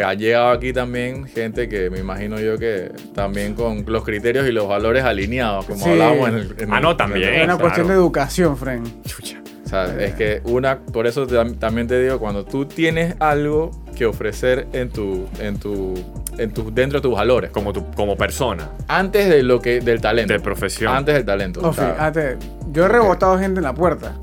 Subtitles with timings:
[0.00, 4.52] Ha llegado aquí también gente que me imagino yo que también con los criterios y
[4.52, 5.90] los valores alineados, como Sí.
[5.90, 6.54] hablábamos en el.
[6.56, 7.24] en Ah, no, también.
[7.30, 7.58] Es una claro.
[7.62, 8.84] cuestión de educación, Fren.
[9.04, 9.42] Chucha.
[9.66, 13.72] O sea, es que una, por eso tam- también te digo, cuando tú tienes algo
[13.96, 15.94] que ofrecer en tu, en tu,
[16.38, 20.00] en tu, dentro de tus valores, Como, tu, como persona, antes de lo que, del
[20.00, 20.94] talento, de profesión.
[20.94, 21.60] antes del talento.
[21.60, 22.36] No, fíjate,
[22.70, 24.14] yo he rebotado gente en la puerta.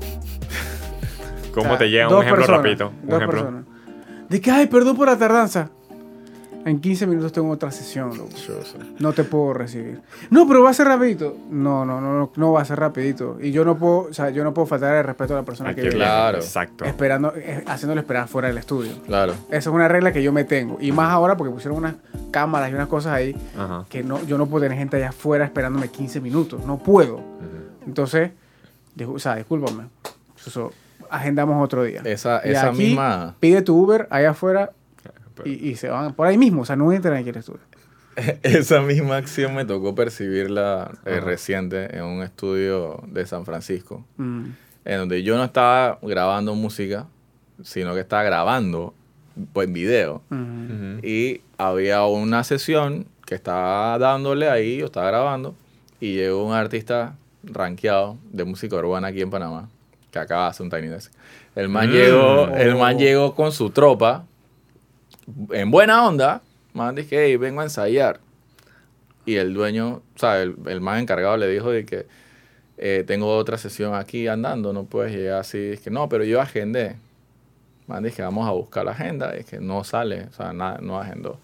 [1.52, 2.88] ¿Cómo O sea, te llega un ejemplo personas, rapidito?
[3.02, 3.40] Un Dos ejemplo.
[3.42, 3.66] personas.
[4.28, 5.70] De que, ay, perdón por la tardanza.
[6.64, 8.30] En 15 minutos tengo otra sesión, loco.
[8.98, 10.00] No te puedo recibir.
[10.30, 11.36] No, pero va a ser rapidito.
[11.48, 13.38] No, no, no, no, no va a ser rapidito.
[13.40, 15.68] Y yo no puedo, o sea, yo no puedo faltar el respeto a la persona
[15.68, 15.94] Hay que viene.
[15.96, 16.38] Claro.
[16.38, 16.84] Exacto.
[16.84, 18.90] Esperando, eh, haciéndole esperar fuera del estudio.
[19.06, 19.34] Claro.
[19.48, 20.76] Esa es una regla que yo me tengo.
[20.80, 21.94] Y más ahora porque pusieron unas
[22.32, 23.84] cámaras y unas cosas ahí Ajá.
[23.88, 26.64] que no, yo no puedo tener gente allá afuera esperándome 15 minutos.
[26.66, 27.20] No puedo.
[27.86, 28.32] Entonces,
[28.96, 29.84] discu- o sea, discúlpame.
[30.44, 30.72] Eso,
[31.10, 32.02] agendamos otro día.
[32.04, 33.34] Esa, Y esa aquí, misma.
[33.40, 34.72] Pide tu Uber allá afuera
[35.34, 36.62] Pero- y, y se van por ahí mismo.
[36.62, 37.60] O sea, no entran aquí al estudio.
[38.42, 44.44] Esa misma acción me tocó percibirla eh, reciente en un estudio de San Francisco, Mm.
[44.86, 47.06] en donde yo no estaba grabando música,
[47.62, 48.94] sino que estaba grabando
[49.52, 50.22] pues, video.
[50.30, 50.94] Mm.
[50.96, 51.06] Ujú.
[51.06, 55.54] Y había una sesión que estaba dándole ahí, yo estaba grabando,
[56.00, 59.68] y llegó un artista rankeado de música urbana aquí en Panamá,
[60.18, 61.12] que acaba de hacer un Tiny Desk.
[61.54, 61.92] El man, Mm.
[61.92, 62.98] llegó, el man Oh.
[62.98, 64.24] llegó con su tropa,
[65.50, 68.20] en buena onda, man dije, hey, vengo a ensayar.
[69.24, 72.06] Y el dueño, o sea, el, el man encargado le dijo de que
[72.78, 75.58] eh, tengo otra sesión aquí andando, no puedes llegar así.
[75.72, 76.96] Es que no, pero yo agendé.
[77.86, 79.34] Man, dije, vamos a buscar la agenda.
[79.34, 81.38] Es que no sale, o sea, nada, no agendó.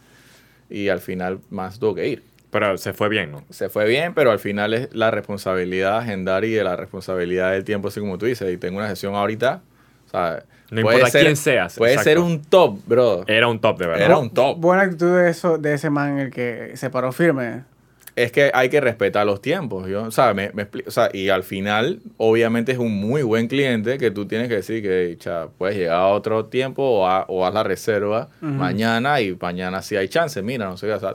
[0.69, 2.23] Y al final, más tuvo que ir.
[2.53, 3.42] Pero se fue bien, ¿no?
[3.50, 7.50] Se fue bien, pero al final es la responsabilidad de agendar y de la responsabilidad
[7.53, 8.53] del tiempo, así como tú dices.
[8.53, 9.62] Y tengo una sesión ahorita,
[10.06, 11.77] o sea, No puede importa ser- quién seas.
[11.77, 12.11] Puede exacto.
[12.11, 13.25] ser un top, bro.
[13.27, 14.05] Era un top, de verdad.
[14.05, 14.59] Era un top.
[14.61, 17.64] Buena actitud de, eso, de ese man, el que se paró firme.
[18.14, 21.31] Es que hay que respetar los tiempos, yo, o sea, me, me o sea, y
[21.31, 25.47] al final, obviamente es un muy buen cliente que tú tienes que decir que, cha,
[25.56, 29.97] puedes llegar a otro tiempo o, a- o haz la reserva mañana y mañana sí
[29.97, 31.15] hay chance, mira, no sé qué, o sea,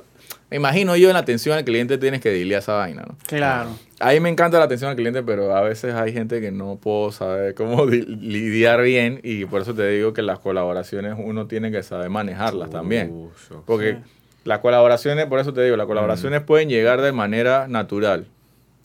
[0.50, 3.18] me imagino yo en la atención al cliente tienes que dilear esa vaina, ¿no?
[3.28, 3.70] Claro.
[4.00, 6.78] A mí me encanta la atención al cliente, pero a veces hay gente que no
[6.78, 11.48] puedo saber cómo di- lidiar bien y por eso te digo que las colaboraciones uno
[11.48, 13.30] tiene que saber manejarlas también.
[13.66, 13.98] Porque Sí.
[14.46, 18.28] las colaboraciones, por eso te digo, las colaboraciones pueden llegar de manera natural,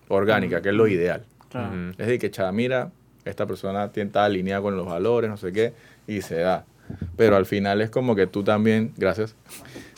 [0.08, 1.24] orgánica, que es lo ideal.
[1.50, 1.90] claro.
[1.92, 2.90] Es decir, que chava, mira,
[3.24, 5.72] esta persona está alineada con los valores, no sé qué,
[6.08, 6.64] y se da.
[7.16, 9.36] Pero al final es como que tú también, gracias.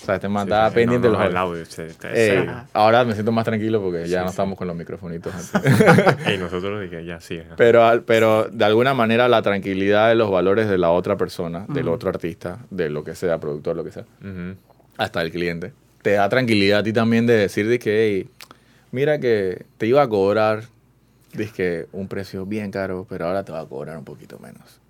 [0.04, 2.10] O sea, este man Sí, estaba sí, pendiente no, de los el audio, sí, está-
[2.12, 2.66] Eh, sí.
[2.74, 4.32] ahora me siento más tranquilo porque ya Sí, no sí.
[4.32, 5.32] estamos con los microfonitos.
[6.26, 7.38] Ey, nosotros dije, ya sí.
[7.38, 7.54] ajá.
[7.56, 11.64] Pero, al- pero de alguna manera la tranquilidad de los valores de la otra persona,
[11.68, 14.04] del otro artista, de lo que sea, productor, lo que sea,
[14.98, 15.72] hasta el cliente,
[16.02, 18.28] te da tranquilidad a ti también de decir de que, hey,
[18.92, 20.64] mira que te iba a cobrar,
[21.92, 24.80] un precio bien caro, pero ahora te va a cobrar un poquito menos.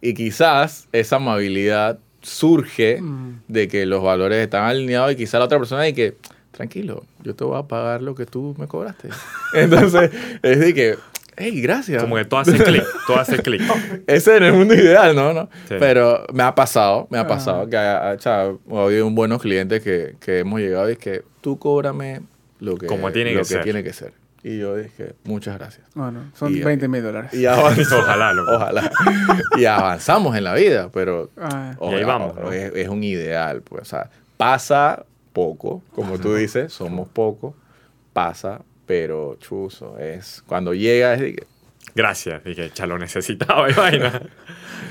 [0.00, 3.40] Y quizás esa amabilidad surge Mm.
[3.48, 6.16] de que los valores están alineados y quizás la otra persona dice que,
[6.50, 9.08] tranquilo, yo te voy a pagar lo que tú me cobraste.
[9.54, 10.10] Entonces,
[10.42, 10.96] es de que,
[11.36, 12.02] hey, gracias.
[12.02, 13.62] Como que todo hace clic, todo hace clic.
[14.06, 15.32] Ese es el mundo ideal, ¿no?
[15.32, 15.48] ¿no?
[15.68, 15.74] Sí.
[15.78, 17.26] Pero me ha pasado, me ha Ah.
[17.28, 18.40] pasado que ha, ha- o sea,
[18.72, 22.20] ha habido un buenos clientes que, que hemos llegado y es que tú cóbrame
[22.60, 23.62] lo que, Como tiene lo que ser.
[23.62, 24.12] tiene que ser.
[24.48, 25.86] Y yo dije, muchas gracias.
[25.94, 27.34] Bueno, son Y- 20 mil dólares.
[27.34, 27.92] Y avanzamos.
[28.04, 28.52] Ojalá, loco.
[28.56, 28.90] Ojalá.
[29.58, 32.50] Y avanzamos en la vida, pero Ah, Y ahí vamos, ¿no?
[32.52, 33.60] es, es un ideal.
[33.62, 37.54] Pues, o sea, pasa poco, como tú dices, somos pocos,
[38.12, 41.46] pasa, pero chuzo, es cuando llega es de que-
[41.94, 44.22] Gracias, dije, ya lo necesitaba y vaina.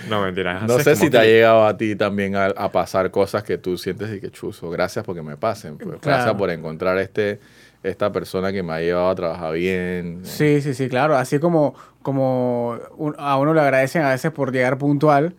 [0.10, 0.62] No, mentira.
[0.68, 3.78] No sé si te ha llegado a ti también a, a pasar cosas que tú
[3.78, 5.78] sientes y que chuzo, gracias porque me pasen.
[5.78, 6.18] Pues, Claro.
[6.18, 7.40] Gracias por encontrar este,
[7.84, 10.20] esta persona que me ha llevado a trabajar bien.
[10.24, 11.16] Sí, sí, sí, claro.
[11.18, 15.36] Así como, como un- a uno le agradecen a veces por llegar puntual,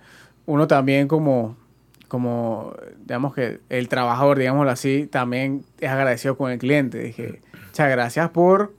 [0.47, 1.57] uno también como,
[2.09, 6.99] como, digamos que el trabajador, digámoslo así, también es agradecido con el cliente.
[6.99, 8.73] Dije, muchas gracias por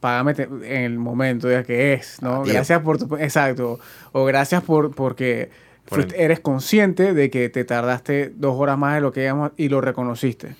[0.00, 2.28] pagarme te- en el momento ya que es, ¿no?
[2.30, 2.52] A tiempo.
[2.52, 3.16] Gracias por tu...
[3.16, 3.78] Exacto.
[4.12, 5.50] O gracias por porque
[5.88, 9.24] Por fuiste- el- eres consciente de que te tardaste dos horas más de lo que
[9.24, 10.54] íbamos y lo reconociste.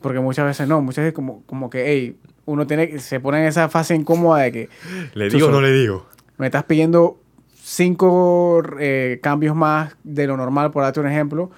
[0.00, 2.16] Porque muchas veces no, muchas veces como, como que, hey,
[2.46, 4.68] uno tiene que- se pone en esa fase incómoda de que
[5.14, 6.06] ¿Le digo o no le digo?
[6.38, 7.18] me estás pidiendo
[7.54, 11.50] cinco eh, cambios más de lo normal, por darte un ejemplo,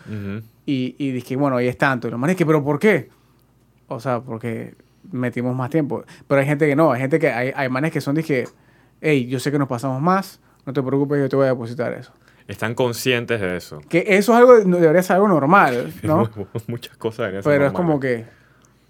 [0.66, 2.08] y, y dije, bueno, ahí es tanto.
[2.08, 3.08] Y los manes que, pero ¿por qué?
[3.88, 4.74] O sea, porque
[5.12, 6.04] metimos más tiempo.
[6.26, 8.44] Pero hay gente que no, hay gente que, hay, hay manes que son, dije,
[9.00, 11.92] hey, yo sé que nos pasamos más, no te preocupes, yo te voy a depositar
[11.92, 12.12] eso.
[12.50, 13.80] Están conscientes de eso.
[13.88, 16.28] Que eso es algo, debería ser algo normal, ¿no?
[16.66, 17.48] Muchas cosas en eso.
[17.48, 17.88] Pero es normales.
[17.88, 18.24] como que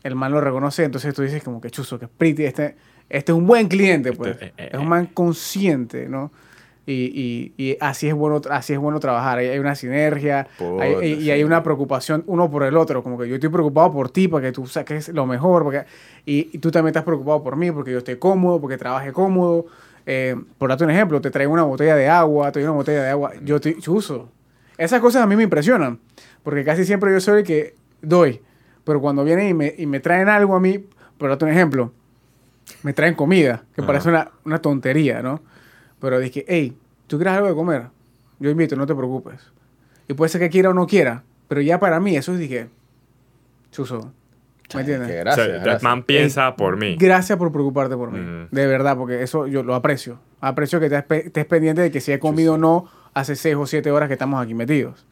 [0.02, 2.76] el man lo reconoce, entonces tú dices como que chuzo, que pretty, este,
[3.10, 4.30] este es un buen cliente, pues.
[4.32, 6.32] Este, eh, eh, es un man consciente, ¿no?
[6.86, 10.48] Y, y, y así es bueno así es bueno trabajar hay, hay una sinergia
[10.80, 14.10] hay- y, hay una preocupación uno por el otro como que yo estoy preocupado por
[14.10, 15.84] ti para que tú saques lo mejor porque,
[16.24, 19.66] y, y tú también estás preocupado por mí porque yo esté cómodo porque trabaje cómodo
[20.12, 23.04] Eh, por darte un ejemplo te traigo una botella de agua te doy una botella
[23.04, 24.28] de agua yo te chuzo
[24.76, 26.00] esas cosas a mí me impresionan
[26.42, 28.40] porque casi siempre yo soy el que doy
[28.82, 30.84] pero cuando vienen y me, y me traen algo a mí
[31.16, 31.92] por darte un ejemplo
[32.82, 33.86] me traen comida, que Ajá.
[33.86, 35.40] parece una, una tontería, ¿no?
[36.00, 36.76] Pero dije, hey,
[37.06, 37.86] ¿tú quieres algo de comer?
[38.38, 39.40] Yo invito, no te preocupes.
[40.08, 42.68] Y puede ser que quiera o no quiera, pero ya para mí eso es, dije,
[43.70, 44.12] chuzo,
[44.74, 45.08] ¿me entiendes?
[45.08, 45.82] Que O gracias, sea, gracias.
[45.82, 46.96] man piensa por mí.
[46.98, 48.48] Gracias por preocuparte por mí, Mm.
[48.50, 50.18] de verdad, porque eso yo lo aprecio.
[50.40, 53.56] Aprecio que estés, pe- estés pendiente de que si he comido o no hace seis
[53.56, 55.06] o siete horas que estamos aquí metidos.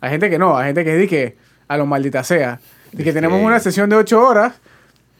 [0.00, 1.36] Hay gente que no, hay gente que dice que
[1.68, 2.60] a lo maldita sea.
[2.92, 4.60] Y que tenemos una sesión de ocho horas,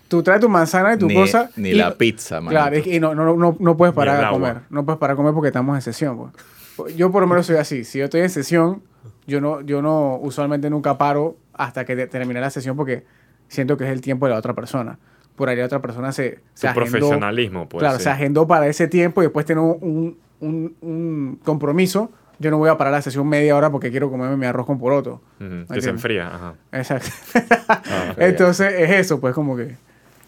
[0.08, 1.50] tú traes tu manzana y tu ni, cosa.
[1.56, 2.50] ni y- la pizza, man.
[2.50, 4.56] Claro, y no, no, no, no puedes parar a comer.
[4.70, 6.32] No puedes parar a comer porque estamos en sesión.
[6.76, 6.96] pues.
[6.96, 7.84] Yo por lo menos soy así.
[7.84, 8.82] Si yo estoy en sesión,
[9.26, 13.04] yo no, yo no usualmente nunca paro hasta que te- termine la sesión porque
[13.50, 14.98] siento que es el tiempo de la otra persona.
[15.36, 17.80] Por ahí la otra persona se, se Tu profesionalismo, pues.
[17.82, 18.04] claro, sí.
[18.04, 22.10] se agendó para ese tiempo y después tiene un, un, un compromiso.
[22.38, 24.78] Yo no voy a parar la sesión media hora porque quiero comerme mi arroz con
[24.78, 25.20] poroto.
[25.40, 26.26] Ujú, Que se enfría.
[26.28, 26.54] Ajá.
[26.72, 27.10] Exacto.
[27.68, 29.76] Ah, Entonces es eso, pues como que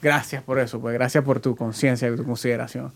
[0.03, 2.93] gracias por eso, pues gracias por tu conciencia y tu consideración.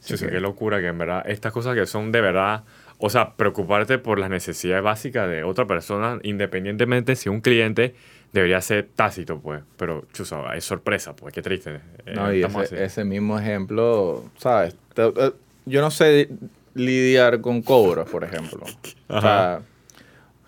[0.00, 2.64] Sí, que- qué locura que en verdad estas cosas que son de verdad,
[2.98, 7.94] o sea, preocuparte por las necesidades básicas de otra persona, independientemente si un cliente
[8.34, 11.80] debería ser tácito, pues, pero chusa, es sorpresa, pues, qué triste.
[12.04, 14.76] eh, No, y estamos ese, ese mismo ejemplo, ¿sabes?
[14.96, 15.30] Eh,
[15.66, 16.28] Yo no sé
[16.74, 18.64] lidiar con cobros, por ejemplo.
[19.08, 19.60] O sea,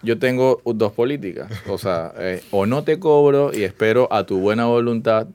[0.03, 1.49] yo tengo dos políticas.
[1.69, 5.29] O sea, eh, o no te cobro y espero a tu buena voluntad,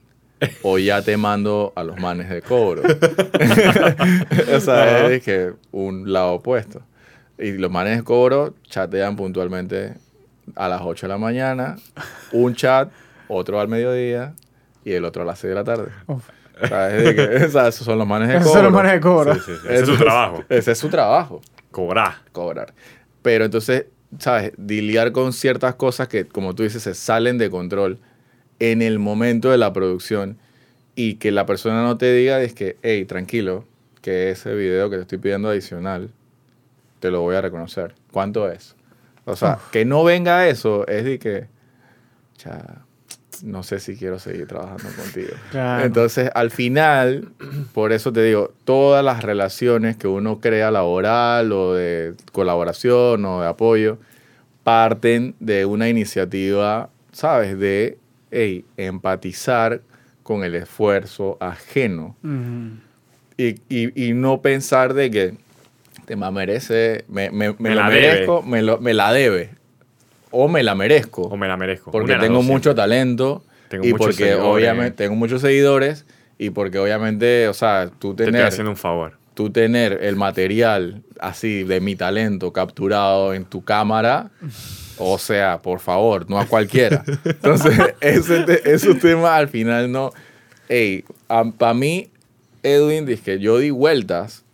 [0.64, 2.82] o ya te mando a los manes de cobro.
[4.56, 6.82] o sea, es que un lado opuesto.
[7.38, 9.94] Y los manes de cobro chatean puntualmente
[10.56, 11.78] a las 8 de la mañana,
[12.32, 12.90] un chat,
[13.28, 14.34] otro al mediodía
[14.84, 15.90] y el otro a las 6 de la tarde.
[16.08, 16.28] Uf.
[16.64, 18.42] O sea, es de que- o sea, esos son los manes de cobro.
[18.46, 19.34] Esos son los manes de cobro.
[19.36, 19.68] Sí, sí, sí.
[19.70, 20.44] Ese es su trabajo.
[20.50, 22.16] Ese es su trabajo, Cobrar.
[22.32, 22.74] cobrar.
[23.22, 23.86] Pero entonces,
[24.20, 24.52] ¿sabes?
[24.58, 28.00] Lidiar con ciertas cosas que, como tú dices, se salen de control
[28.60, 30.38] en el momento de la producción
[30.94, 33.66] y que la persona no te diga es que, hey, tranquilo,
[34.02, 36.12] que ese video que te estoy pidiendo adicional,
[37.00, 37.96] te lo voy a reconocer.
[38.12, 38.76] ¿Cuánto es?
[39.26, 41.48] O sea, que no venga eso es de que,
[42.38, 42.84] cha,
[43.44, 45.34] no sé si quiero seguir trabajando contigo.
[45.52, 45.86] Claro.
[45.86, 47.32] Entonces, al final,
[47.74, 53.42] por eso te digo, todas las relaciones que uno crea laboral o de colaboración o
[53.42, 53.98] de apoyo,
[54.64, 57.58] parten de una iniciativa, ¿sabes?
[57.58, 57.98] De,
[58.32, 59.82] hey, empatizar
[60.24, 62.16] con el esfuerzo ajeno
[63.38, 65.38] y, y, y no pensar de que
[66.06, 69.52] te me merece, me, me, me Me la merezco, me, lo- me la debe
[70.32, 71.24] o me la merezco.
[71.24, 71.92] O me la merezco.
[71.92, 72.84] Porque Una tengo dos mucho siempre.
[72.84, 74.44] talento Tengo y porque seguidores.
[74.46, 76.06] obviamente tengo muchos seguidores
[76.38, 79.18] y porque obviamente, o sea, tú Te estoy tener, haciendo un favor.
[79.34, 84.32] tú tener el material así de mi talento capturado en tu cámara,
[84.98, 87.04] o sea, por favor, no a cualquiera.
[87.26, 90.12] Entonces, ese, te- esos temas al final no...
[90.70, 91.04] Ey,
[91.58, 92.10] para mí,
[92.64, 94.46] Edwin, dice que yo di vueltas.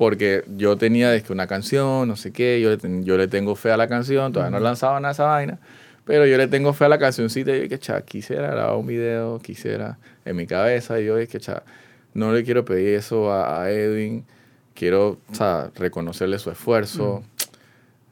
[0.00, 3.54] Porque yo tenía es que una canción, no sé qué, yo le, yo le tengo
[3.54, 5.58] fe a la canción, todavía no lanzaba nada esa vaina,
[6.06, 8.86] pero yo le tengo fe a la cancioncita y yo que cha, quisiera grabar un
[8.86, 11.64] video, quisiera en mi cabeza, y yo es que cha,
[12.14, 14.24] no le quiero pedir eso a, a Edwin,
[14.72, 17.22] quiero o sea, reconocerle su esfuerzo,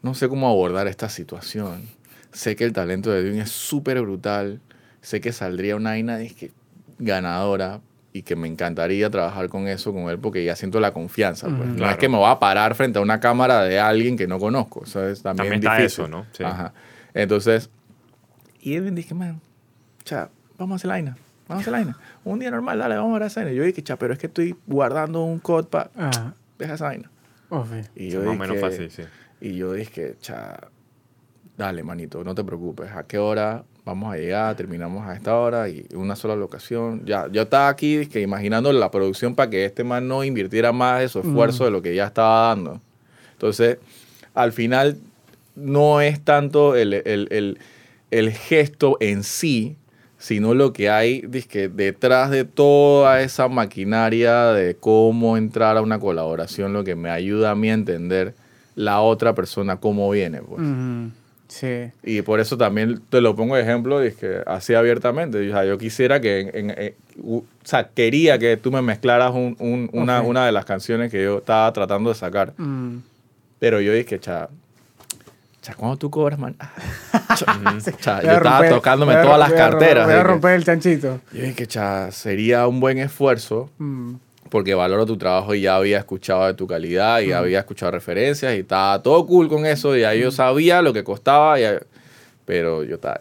[0.03, 1.89] no sé cómo abordar esta situación,
[2.33, 4.61] sé que el talento de Edwin es súper brutal,
[5.01, 6.51] sé que saldría una vaina es que
[6.99, 7.81] ganadora
[8.19, 11.47] y que me encantaría trabajar con eso con él porque ya siento la confianza.
[11.49, 11.69] Pues.
[11.69, 14.39] No es que me voy a parar frente a una cámara de alguien que no
[14.39, 14.85] conozco.
[14.85, 16.05] Eso es también, También está difícil.
[16.05, 16.27] eso, ¿no?
[16.33, 16.43] Sí.
[16.45, 16.73] Ajá.
[17.15, 17.71] Entonces,
[18.61, 19.41] y Edwin dije, man,
[20.05, 21.17] cha, vamos a hacer la vaina.
[21.47, 21.99] Vamos a hacer la vaina.
[22.25, 23.53] Un día normal, dale, vamos a ver la cena.
[23.53, 25.91] Y yo dije, cha, pero es que estoy guardando un code para...
[25.97, 27.09] Ah, Deja esa vaina.
[27.51, 27.67] ok.
[27.95, 29.03] Y yo Más o dije, menos fácil, sí.
[29.41, 30.59] y yo dije, cha,
[31.57, 32.91] dale, manito, no te preocupes.
[32.91, 34.55] ¿A qué hora vamos a llegar?
[34.55, 37.03] Terminamos a esta hora y una sola locación.
[37.05, 41.01] Ya, yo estaba aquí que imaginando la producción para que este man no invirtiera más
[41.01, 42.81] de su esfuerzo de lo que ya estaba dando.
[43.33, 43.79] Entonces,
[44.35, 44.97] al final,
[45.57, 47.59] no es tanto el, el-
[48.11, 49.77] el- gesto en sí,
[50.19, 55.99] sino lo que hay dizque, detrás de toda esa maquinaria de cómo entrar a una
[55.99, 58.35] colaboración, lo que me ayuda a mí a entender
[58.75, 60.41] la otra persona cómo viene.
[60.43, 60.61] Pues.
[61.49, 61.91] Sí.
[62.03, 65.49] Y por eso también te lo pongo de ejemplo, es que así abiertamente.
[65.49, 68.83] O sea, yo quisiera que, en- en- en- u- o sea, quería que tú me
[68.83, 72.53] mezclaras un- un- una, una de las canciones que yo estaba tratando de sacar.
[72.59, 72.99] Mm.
[73.59, 74.49] Pero yo dije, cha,
[75.63, 76.55] cha, ¿cuándo tú cobras, man?
[77.99, 80.05] Cha, yo estaba tocándome todas las voy a romper- carteras.
[80.05, 80.29] Voy a dije.
[80.29, 81.21] romper el chanchito.
[81.33, 84.15] Yo dije, cha, sería un buen esfuerzo Mm.
[84.51, 88.55] Porque valoro tu trabajo y ya había escuchado de tu calidad y había escuchado referencias
[88.55, 91.65] y estaba todo cool con eso y ahí yo sabía lo que costaba, y,
[92.45, 93.21] pero yo estaba...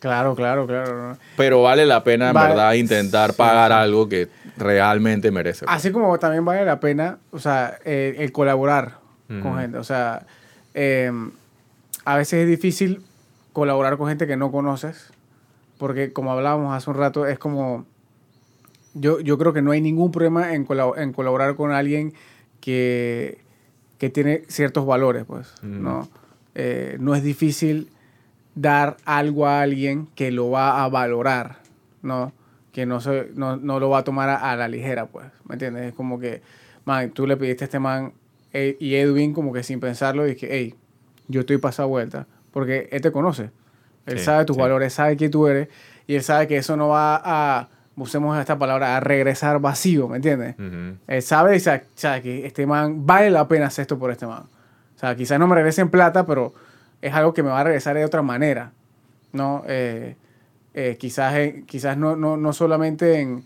[0.00, 1.08] Claro, claro, claro.
[1.10, 1.18] ¿no?
[1.36, 3.78] Pero vale la pena en verdad intentar Sí, pagar sí.
[3.78, 5.64] algo que realmente merece.
[5.68, 9.76] Así como también vale la pena, o sea, eh, el colaborar con gente.
[9.76, 10.24] O sea,
[10.74, 11.10] eh,
[12.04, 13.02] a veces es difícil
[13.52, 15.10] colaborar con gente que no conoces,
[15.78, 17.84] porque como hablábamos hace un rato, es como...
[18.94, 22.12] Yo, yo creo que no hay ningún problema en, colab- en colaborar con alguien
[22.60, 23.38] que,
[23.98, 25.82] que tiene ciertos valores, pues, Mm.
[25.82, 26.08] ¿no?
[26.54, 27.88] Eh, no es difícil
[28.54, 31.58] dar algo a alguien que lo va a valorar,
[32.02, 32.32] ¿no?
[32.72, 35.54] Que no, se, no, no lo va a tomar a, a la ligera, pues, ¿me
[35.54, 35.84] entiendes?
[35.84, 36.42] Es como que,
[36.84, 38.12] man, tú le pediste a este man
[38.52, 40.74] eh, y Edwin como que sin pensarlo dije, hey,
[41.28, 43.50] yo estoy pasado vuelta, porque él te conoce,
[44.06, 44.62] él Sí, sabe tus sí.
[44.62, 45.68] valores, sabe quién tú eres
[46.08, 47.68] y él sabe que eso no va a,
[47.98, 50.54] usemos esta palabra, a regresar vacío, ¿me entiendes?
[50.58, 50.98] Ujú.
[51.06, 54.26] Él sabe, y sabe, sabe que este man vale la pena hacer esto por este
[54.26, 54.44] man.
[54.96, 56.54] O sea, quizás no me regrese en plata, pero
[57.00, 58.72] es algo que me va a regresar de otra manera.
[59.32, 59.62] ¿no?
[59.66, 60.16] Eh,
[60.74, 61.34] eh, quizás
[61.66, 63.44] quizás no, no, no solamente en,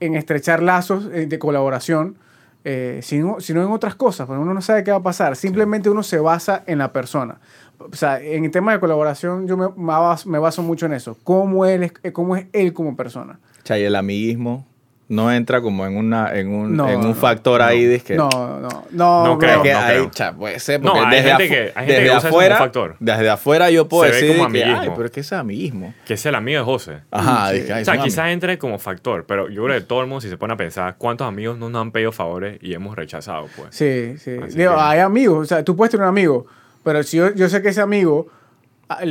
[0.00, 2.16] en estrechar lazos eh, de colaboración,
[2.64, 5.36] eh, sino, sino en otras cosas, porque uno no sabe qué va a pasar.
[5.36, 7.38] Simplemente uno se basa en la persona.
[7.78, 10.94] O sea, en el tema de colaboración yo me, me baso, me baso mucho en
[10.94, 11.16] eso.
[11.24, 13.38] ¿Cómo, él es, eh, cómo es él como persona?
[13.64, 14.66] Cha, y el amiguismo
[15.10, 18.14] no entra como en, una, en, un, No, en un no, factor ahí de que...
[18.14, 19.24] No, no, no.
[19.24, 21.92] No creo, que no cha, puede ser, No, porque hay desde, gente que- hay gente
[21.94, 22.96] desde que usa afuera, factor.
[23.00, 25.40] desde afuera yo puedo Se ve decir como que, ay, pero es que ese es
[25.40, 25.94] amiguismo.
[26.04, 26.98] Que es el amigo de José.
[27.10, 27.60] Ajá, Sí.
[27.60, 30.20] dije, ay, O sea, quizás entre como factor, pero yo creo que todo el mundo,
[30.20, 33.46] si se pone a pensar, ¿cuántos amigos no nos han pedido favores y hemos rechazado?
[33.56, 33.68] Pues.
[33.74, 34.32] Sí, sí.
[34.32, 36.46] Digo, que- hay amigos, o sea, tú puedes tener un amigo,
[36.88, 38.28] pero si yo, yo sé que ese amigo,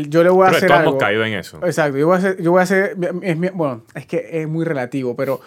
[0.07, 0.91] yo le voy a Pero hacer todos algo.
[0.93, 1.59] hemos caído en eso.
[1.63, 4.47] Exacto, yo voy a hacer, yo voy a hacer es mi- bueno, es que es
[4.47, 5.39] muy relativo, pero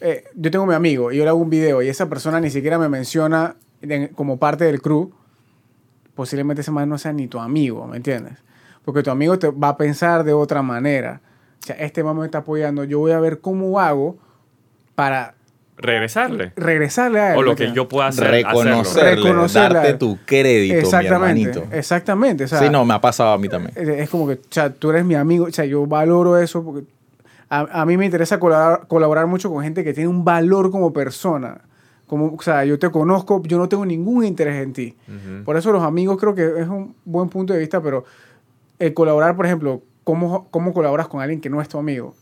[0.00, 2.50] eh, yo tengo mi amigo y yo le hago un video y esa persona ni
[2.50, 5.10] siquiera me menciona en- como parte del crew,
[6.14, 8.34] posiblemente ese man no sea ni tu amigo, ¿me entiendes?
[8.84, 11.20] Porque tu amigo te va a pensar de otra manera.
[11.60, 14.18] O sea, este man me está apoyando, yo voy a ver cómo hago
[14.94, 15.33] para
[15.76, 16.52] Regresarle.
[16.56, 17.38] regresarle a él.
[17.38, 18.30] O ¿me lo que yo pueda hacer.
[18.30, 19.78] Reconocerle, Reconocerle.
[19.78, 21.76] darte tu crédito, mi Exactamente, hermanito.
[21.76, 22.44] exactamente.
[22.44, 23.72] O sea, sí, no, me ha pasado a mí también.
[23.76, 26.64] es es como que, o sea, tú eres mi amigo, o sea, yo valoro eso
[26.64, 26.84] porque
[27.48, 30.92] a, a mí me interesa colaborar, colaborar mucho con gente que tiene un valor como
[30.92, 31.60] persona.
[32.06, 34.94] Como, o sea, yo te conozco, yo no tengo ningún interés en ti.
[35.08, 35.44] Ujú.
[35.44, 38.04] Por eso los amigos creo que es un buen punto de vista, pero
[38.78, 42.14] el colaborar, por ejemplo, ¿cómo, cómo colaboras con alguien que no es tu amigo?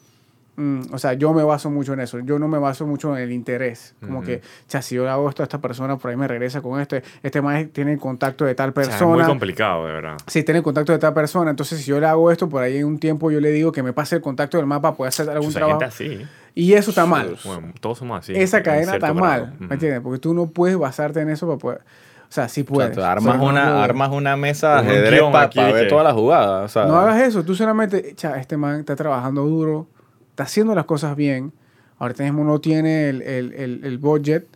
[0.55, 2.19] Mm, o sea, yo me baso mucho en eso.
[2.21, 3.95] Yo no me baso mucho en el interés.
[4.01, 4.41] Como que, o
[4.71, 7.03] sea, si yo le hago esto a esta persona, por ahí me regresa con este.
[7.23, 9.13] Este más tiene el contacto de tal O sea, persona.
[9.13, 10.17] es muy complicado, de verdad.
[10.27, 12.77] si tiene el contacto de tal persona, entonces si yo le hago esto, por ahí
[12.77, 15.09] en un tiempo yo le digo que me pase el contacto del mapa para poder
[15.09, 15.81] hacer algún O sea, trabajo.
[15.81, 16.27] gente así.
[16.55, 17.37] Y eso está mal.
[17.47, 18.35] Bueno, todos somos así.
[18.37, 19.15] Esa en cadena está grado.
[19.21, 19.65] mal, Ujú.
[19.65, 20.01] ¿me entiendes?
[20.03, 21.79] Porque tú no puedes basarte en eso para poder...
[21.79, 22.93] O sea, sí O sea, puedes.
[22.93, 23.85] tú armas, no una, puedes.
[23.85, 26.65] armas una mesa de ajedrez para ver que- todas las jugadas.
[26.65, 29.87] O sea, No hagas eso, tú solamente, cha, este man está trabajando duro,
[30.33, 31.53] está haciendo las cosas bien.
[31.99, 34.49] Ahorita mismo no tiene el, el, el, el budget,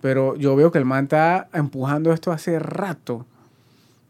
[0.00, 3.24] pero yo veo que el man está empujando esto hace rato.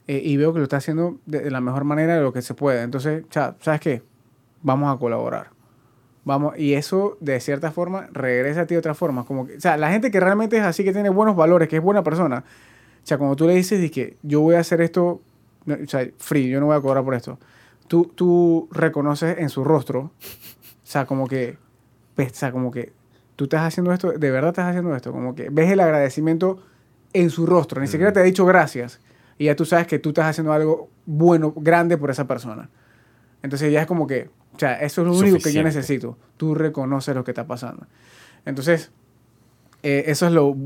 [0.08, 2.54] Eh, y veo que lo está haciendo de, la mejor manera de lo que se
[2.54, 2.82] puede.
[2.82, 4.02] Entonces, ¿sabes qué?
[4.62, 5.50] Vamos a colaborar.
[6.24, 9.24] Vamos, y eso de cierta forma regresa a ti de otra forma.
[9.24, 11.82] Como o sea, la gente que realmente es así, que tiene buenos valores, que es
[11.82, 12.44] buena persona,
[13.02, 15.20] o sea, cuando tú le dices que yo voy a hacer esto,
[15.66, 17.38] o sea, free, yo no voy a cobrar por esto,
[17.88, 20.12] tú, tú reconoces en su rostro,
[20.92, 21.58] sea, como que,
[22.16, 22.92] ves, o sea, como que
[23.36, 26.62] tú estás haciendo esto, de verdad estás haciendo esto, como que ves el agradecimiento
[27.12, 29.00] en su rostro, ni siquiera te ha dicho gracias,
[29.38, 32.70] y ya tú sabes que tú estás haciendo algo bueno, grande por esa persona.
[33.42, 35.68] Entonces ya es como que, o sea, eso es lo único que yo Suficiente.
[35.68, 36.18] necesito.
[36.36, 37.86] Tú reconoces lo que está pasando.
[38.44, 38.92] Entonces,
[39.82, 40.56] eh, eso es lo,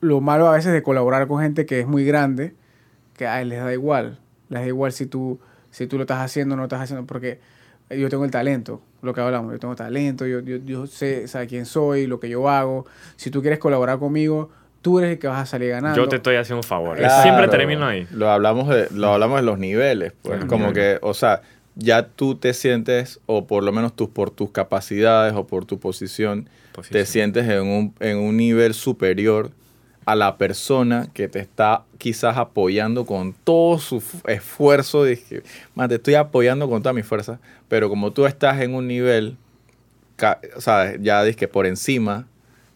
[0.00, 2.54] lo malo a veces de colaborar con gente que es muy grande,
[3.16, 4.18] que a les da igual.
[4.48, 7.06] Les da igual si tú, si tú lo estás haciendo o no lo estás haciendo,
[7.06, 7.40] porque
[7.90, 11.46] yo tengo el talento, lo que hablamos, yo tengo talento, yo, yo, yo sé, sé
[11.46, 12.86] quién soy, lo que yo hago.
[13.16, 14.50] Si tú quieres colaborar conmigo,
[14.82, 16.00] tú eres el que vas a salir ganando.
[16.00, 16.96] Yo te estoy haciendo un favor.
[16.96, 17.22] Claro.
[17.22, 18.06] Siempre termino ahí.
[18.10, 20.44] Lo hablamos de, lo hablamos de los niveles, pues.
[20.44, 21.42] Como que, o sea,
[21.74, 25.78] ya tú te sientes, o por lo menos tus, por tus capacidades o por tu
[25.78, 27.00] posición, Posición.
[27.00, 29.50] te sientes en un, en un nivel superior
[30.10, 35.04] a la persona que te está quizás apoyando con todo su esfuerzo.
[35.04, 35.42] Dije,
[35.74, 37.38] man, te estoy apoyando con toda mi fuerza,
[37.68, 39.36] pero como tú estás en un nivel,
[40.58, 40.98] ¿sabes?
[41.00, 42.26] Ya dije, por encima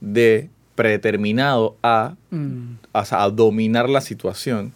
[0.00, 2.74] de predeterminado a, Mm.
[2.92, 4.72] a dominar la situación,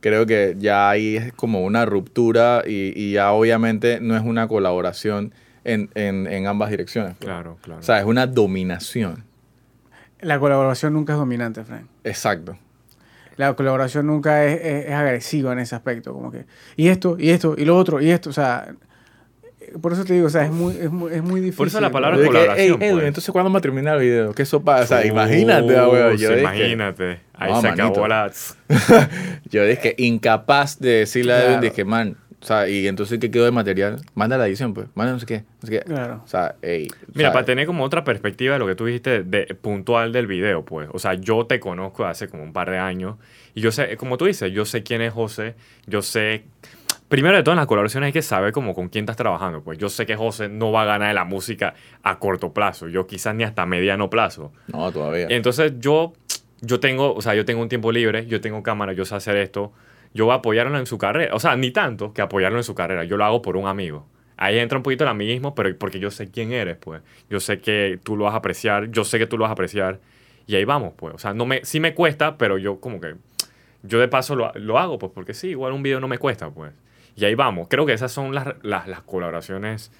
[0.00, 4.48] creo que ya ahí es como una ruptura y, y ya obviamente no es una
[4.48, 5.32] colaboración
[5.64, 7.14] en, en- en ambas direcciones.
[7.18, 7.26] pues.
[7.26, 7.80] Claro, claro.
[7.80, 9.24] O sea, es una dominación.
[10.20, 11.86] La colaboración nunca es dominante, Frank.
[12.04, 12.56] Exacto.
[13.36, 16.46] La colaboración nunca es, es- es agresiva en ese aspecto, como que,
[16.76, 18.66] y esto, y esto, y lo otro, y esto, o sea,
[19.60, 21.58] eh, por eso te digo, o sea, es muy, es muy, es muy difícil.
[21.58, 23.04] Por eso la palabra colaboración, "Ey, Edwin, pues".
[23.08, 24.32] entonces ¿cuándo vamos a terminar el video?
[24.32, 24.82] ¿Qué eso pasa?
[24.84, 26.16] O sea, imagínate, Uh, ah, weón.
[26.16, 27.20] Yo sí, dije, imagínate.
[27.34, 27.82] Ahí se manito.
[27.84, 28.32] acabó la.
[29.50, 31.62] yo dije, incapaz de decirle a Edwin, Claro.
[31.68, 32.16] dije, man,
[32.46, 33.96] o sea, y entonces ¿qué quedó de material?
[34.14, 34.86] Manda la edición, pues.
[34.94, 35.80] Manda no sé qué, no sé qué.
[35.80, 36.22] Claro.
[36.24, 36.86] O sea, ey.
[36.86, 40.12] o Mira, sea, para tener como otra perspectiva de lo que tú dijiste de, puntual
[40.12, 40.88] del video, pues.
[40.92, 43.16] O sea, yo te conozco hace como un par de años.
[43.56, 45.56] Y yo sé, como tú dices, yo sé quién es José.
[45.88, 46.44] Yo sé.
[47.08, 49.64] Primero de todo, en las colaboraciones hay que saber como con quién estás trabajando.
[49.64, 51.74] Pues yo sé que José no va a ganar de la música
[52.04, 52.86] a corto plazo.
[52.86, 54.52] Yo quizás ni hasta mediano plazo.
[54.68, 55.26] No, todavía.
[55.30, 56.12] Entonces yo,
[56.60, 59.36] yo tengo, o sea, yo tengo un tiempo libre, yo tengo cámara, yo sé hacer
[59.36, 59.72] esto,
[60.16, 61.34] yo voy a apoyarlo en su carrera.
[61.34, 64.06] O sea, ni tanto que apoyarlo en su carrera, yo lo hago por un amigo.
[64.36, 67.02] Ahí entra un poquito el amiguismo, pero porque yo sé quién eres, pues.
[67.30, 69.52] Yo sé que tú lo vas a apreciar, yo sé que tú lo vas a
[69.52, 70.00] apreciar.
[70.46, 71.14] Y ahí vamos, pues.
[71.14, 73.14] O sea, no me, sí me cuesta, pero yo como que,
[73.82, 76.50] yo de paso lo, lo hago, pues, porque sí, igual un video no me cuesta,
[76.50, 76.72] pues.
[77.14, 77.68] Y ahí vamos.
[77.68, 79.90] Creo que esas son las, las, las colaboraciones.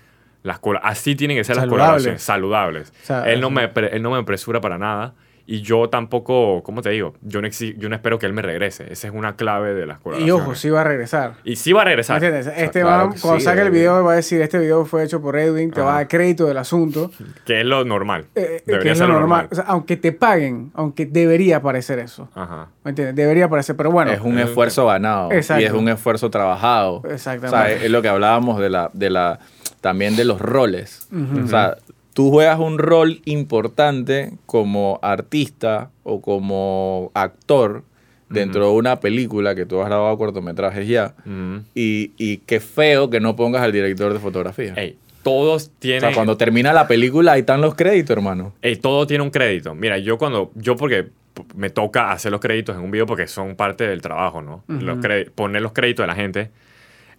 [0.43, 2.93] Las así tienen que ser las colaboraciones, saludables.
[3.03, 5.15] O sea, él, no me, él no me apresura para nada.
[5.49, 7.15] Y yo tampoco, ¿cómo te digo?
[7.23, 8.93] Yo no, yo no espero que él me regrese.
[8.93, 10.43] Esa es una clave de las Y colaboraciones.
[10.45, 11.35] ojo, sí va a regresar.
[11.45, 12.21] Y sí va a regresar.
[12.21, 12.53] ¿Me entiendes?
[12.61, 15.23] Este claro que cuando sí, saque el video, va a decir, este video fue hecho
[15.23, 17.13] por Edwin, te va a dar crédito del asunto.
[17.45, 18.27] Que es lo normal.
[18.35, 19.43] eh, que Debería es lo ser lo normal.
[19.43, 19.49] normal.
[19.53, 22.29] O sea, aunque te paguen, aunque debería parecer eso.
[22.35, 22.67] Ajá.
[22.83, 23.15] ¿Me entiendes?
[23.15, 24.11] Debería parecer, pero bueno.
[24.11, 25.63] es un eh, esfuerzo ganado Exacto.
[25.63, 27.03] y es un esfuerzo trabajado.
[27.09, 27.47] Exactamente.
[27.47, 29.39] O sea, es, es lo que hablábamos de la, de la,
[29.81, 31.07] también de los roles.
[31.45, 31.77] O sea,
[32.17, 37.83] tú juegas un rol importante como artista o como actor
[38.31, 41.15] dentro de una película que tú has grabado cortometrajes ya.
[41.27, 41.57] Mm.
[41.75, 44.73] Y, y qué feo que no pongas al director de fotografía.
[44.79, 46.01] Ey, todos o tienen...
[46.01, 48.55] sea, cuando termina la película ahí están los créditos, hermano.
[48.63, 49.75] Ey, todo tiene un crédito.
[49.75, 50.53] Mira, yo cuando...
[50.55, 51.09] Yo porque
[51.55, 54.65] me toca hacer los créditos en un video porque son parte del trabajo, ¿no?
[54.69, 56.51] los cre- poner los créditos de la gente.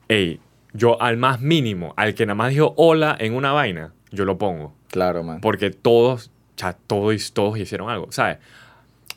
[0.07, 0.39] Ey,
[0.77, 4.37] yo al más mínimo, al que nada más dijo hola en una vaina, yo lo
[4.37, 4.73] pongo.
[4.89, 5.41] Claro, man.
[5.41, 8.37] Porque todos, ya todos, todos hicieron algo, ¿sabes?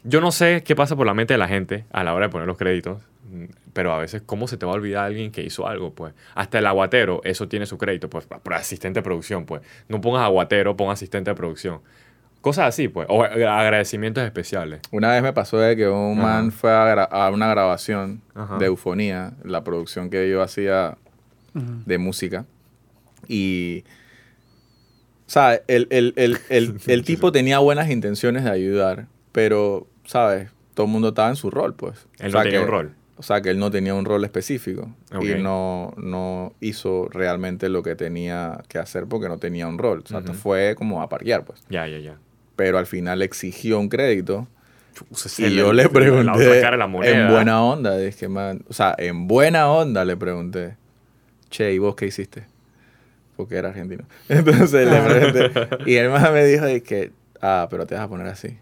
[0.02, 2.30] Yo no sé qué pasa por la mente de la gente a la hora de
[2.30, 3.44] poner los créditos, mm,
[3.74, 5.92] pero a veces, ¿cómo se te va a olvidar alguien que hizo algo?
[5.92, 9.60] Pues hasta el aguatero, eso tiene su crédito, pues, por asistente de producción, pues.
[9.88, 11.80] No pongas aguatero, pon asistente de producción.
[12.40, 13.06] Cosas así, pues.
[13.10, 14.80] O eh, agradecimientos especiales.
[14.90, 16.26] Una vez me pasó de que un Ajá.
[16.26, 18.56] man fue a, una grabación Ajá.
[18.56, 20.96] de Eufonía, la producción que yo hacía
[21.54, 21.82] Ujú.
[21.86, 22.46] de música.
[23.28, 23.84] Y,
[25.26, 25.62] ¿sabes?
[25.68, 30.50] El, el, el, el, el tipo tenía buenas intenciones de ayudar, pero, ¿sabes?
[30.74, 32.06] Todo el mundo estaba en su rol, pues.
[32.18, 32.94] Él O no sea tenía que- un rol.
[33.16, 35.22] O sea, que él no tenía un rol específico Ok.
[35.24, 40.00] y no, no hizo realmente lo que tenía que hacer porque no tenía un rol.
[40.06, 40.32] O sea, Ujú.
[40.32, 41.60] fue como a parquear, pues.
[41.68, 42.16] Ya, ya, ya.
[42.56, 44.48] Pero al final exigió un crédito.
[44.94, 48.26] Chus, Y el- yo le La otra pregunté cara de la en buena onda, dije,
[48.28, 50.76] man, o sea, en buena onda le pregunté,
[51.50, 52.44] che, ¿y vos qué hiciste?
[53.36, 54.04] Porque era argentino.
[54.28, 58.26] Entonces le pregunté, y el man me dijo, que, ah, pero te vas a poner
[58.28, 58.56] así.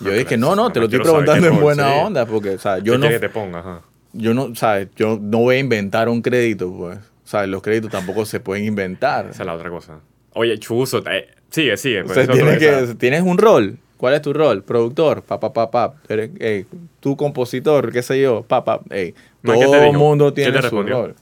[0.00, 1.98] Yo dije, no, no, te lo estoy preguntando en buena sí.
[2.04, 3.60] onda, porque, o sea, ¿Qué yo no, que te ponga?
[3.60, 3.82] Ajá.
[4.12, 4.88] yo no, ¿sabes?
[4.96, 6.98] Yo no voy a inventar un crédito, pues.
[6.98, 9.26] O sea, los créditos tampoco se pueden inventar.
[9.30, 10.00] Esa es la otra cosa.
[10.34, 12.02] Oye, chuzo, eh, sigue, sigue.
[12.02, 13.78] O pues, sea, eso tienes, que, tienes un rol.
[13.96, 14.62] ¿Cuál es tu rol?
[14.62, 15.94] Productor, pa, pa, pa, pa.
[16.08, 16.66] Ey,
[17.00, 18.80] tú compositor, qué sé yo, pa, pa.
[18.90, 21.14] Ey, Man, ¿qué te todo el mundo ¿Qué tiene su rol.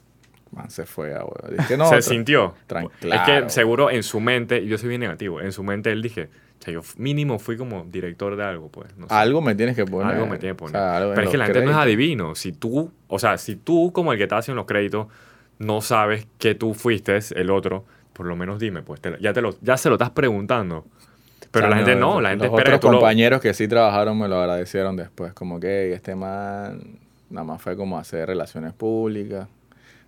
[0.52, 1.34] Man, se fue a huevo.
[1.56, 2.54] Dije, no, se sintió.
[2.68, 3.44] tran- Es claro.
[3.46, 6.28] que seguro en su mente, yo soy bien negativo, en su mente él dije,
[6.60, 8.94] o sea, yo mínimo fui como director de algo, pues.
[8.96, 9.14] No sé.
[9.14, 10.14] Algo me tienes que poner.
[10.14, 10.76] Algo me tiene que poner.
[10.76, 12.34] O sea, Pero es que la gente no es adivino.
[12.34, 15.06] Si tú, o sea, si tú como el que está haciendo los créditos
[15.58, 19.40] no sabes que tú fuiste el otro, por lo menos dime, pues te- ya, te
[19.40, 20.84] lo, ya se lo estás preguntando.
[21.50, 23.54] Pero O sea, la gente no, la gente los espera que otros lo- compañeros que
[23.54, 25.32] sí trabajaron me lo agradecieron después.
[25.34, 26.98] Como que "Ey, este man
[27.30, 29.48] nada más fue como hacer relaciones públicas.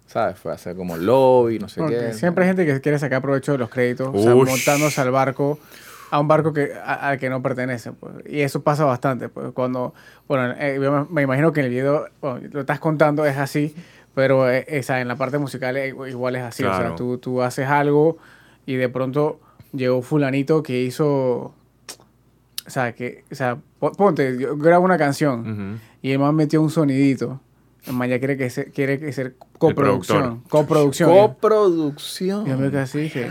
[0.07, 0.39] ¿Sabes?
[0.39, 2.13] Fue a hacer como lobby, no sé Porque qué.
[2.15, 4.49] siempre hay gente que quiere sacar provecho de los créditos, o sea, Ush.
[4.49, 5.59] montándose al barco,
[6.11, 7.93] a un barco que, a- al que no pertenece.
[7.93, 8.13] Pues.
[8.27, 9.29] Y eso pasa bastante.
[9.29, 9.95] Pues, cuando,
[10.29, 13.37] bueno, eh, yo me, me imagino que en el video, bueno, lo estás contando, es
[13.39, 13.75] así,
[14.15, 16.63] pero eh, esa, en la parte musical eh, igual es así.
[16.63, 16.89] O Claro.
[16.89, 18.19] sea, tú, tú haces algo
[18.67, 19.41] y de pronto
[19.73, 21.55] llegó fulanito que hizo
[22.67, 25.81] o sea, que, o sea, po- ponte, yo grabo una canción Ujú.
[26.03, 27.41] y el man metió un sonidito.
[27.87, 30.43] El man ya quiere que se, quiere que ser coproducción.
[30.49, 31.11] Coproducción.
[31.11, 32.47] Coproducción.
[32.47, 33.29] Yo me quedé así y dije,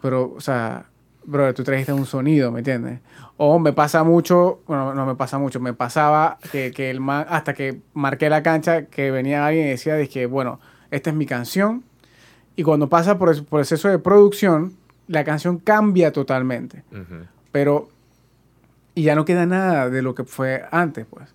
[0.00, 0.86] pero, o sea,
[1.24, 3.00] bro, tú trajiste un sonido, ¿me entiendes?
[3.36, 7.26] O me pasa mucho, bueno, no me pasa mucho, me pasaba que, que el man,
[7.28, 10.60] hasta que marqué la cancha, que venía alguien y decía, dije, bueno,
[10.90, 11.84] esta es mi canción.
[12.56, 14.74] Y cuando pasa por el proceso de producción,
[15.06, 16.82] la canción cambia totalmente.
[16.90, 17.26] Ujú.
[17.52, 17.88] Pero,
[18.94, 21.28] y ya no queda nada de lo que fue antes, pues.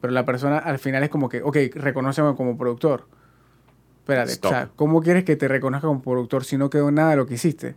[0.00, 3.06] Pero la persona al final es como que, ok, reconóceme como productor.
[4.00, 4.50] Espérate, Stop.
[4.50, 7.26] o sea, ¿cómo quieres que te reconozca como productor si no quedó nada de lo
[7.26, 7.74] que hiciste?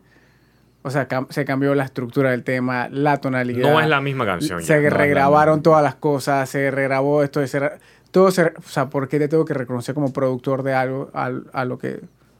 [0.84, 3.70] O sea, cam- se cambió la estructura del tema, la tonalidad.
[3.72, 4.62] No es la misma canción.
[4.64, 4.90] Se ya.
[4.90, 5.62] regrabaron no.
[5.64, 7.72] todas las cosas, se regrabó esto, se re-
[8.12, 8.46] todo se...
[8.46, 11.66] re- O sea, ¿por qué te tengo que reconocer como productor de algo al- a,
[11.66, 11.96] lo que...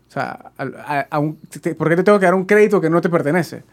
[0.08, 2.90] O sea, a, a un- te- ¿por qué te tengo que dar un crédito que
[2.90, 3.64] no te pertenece?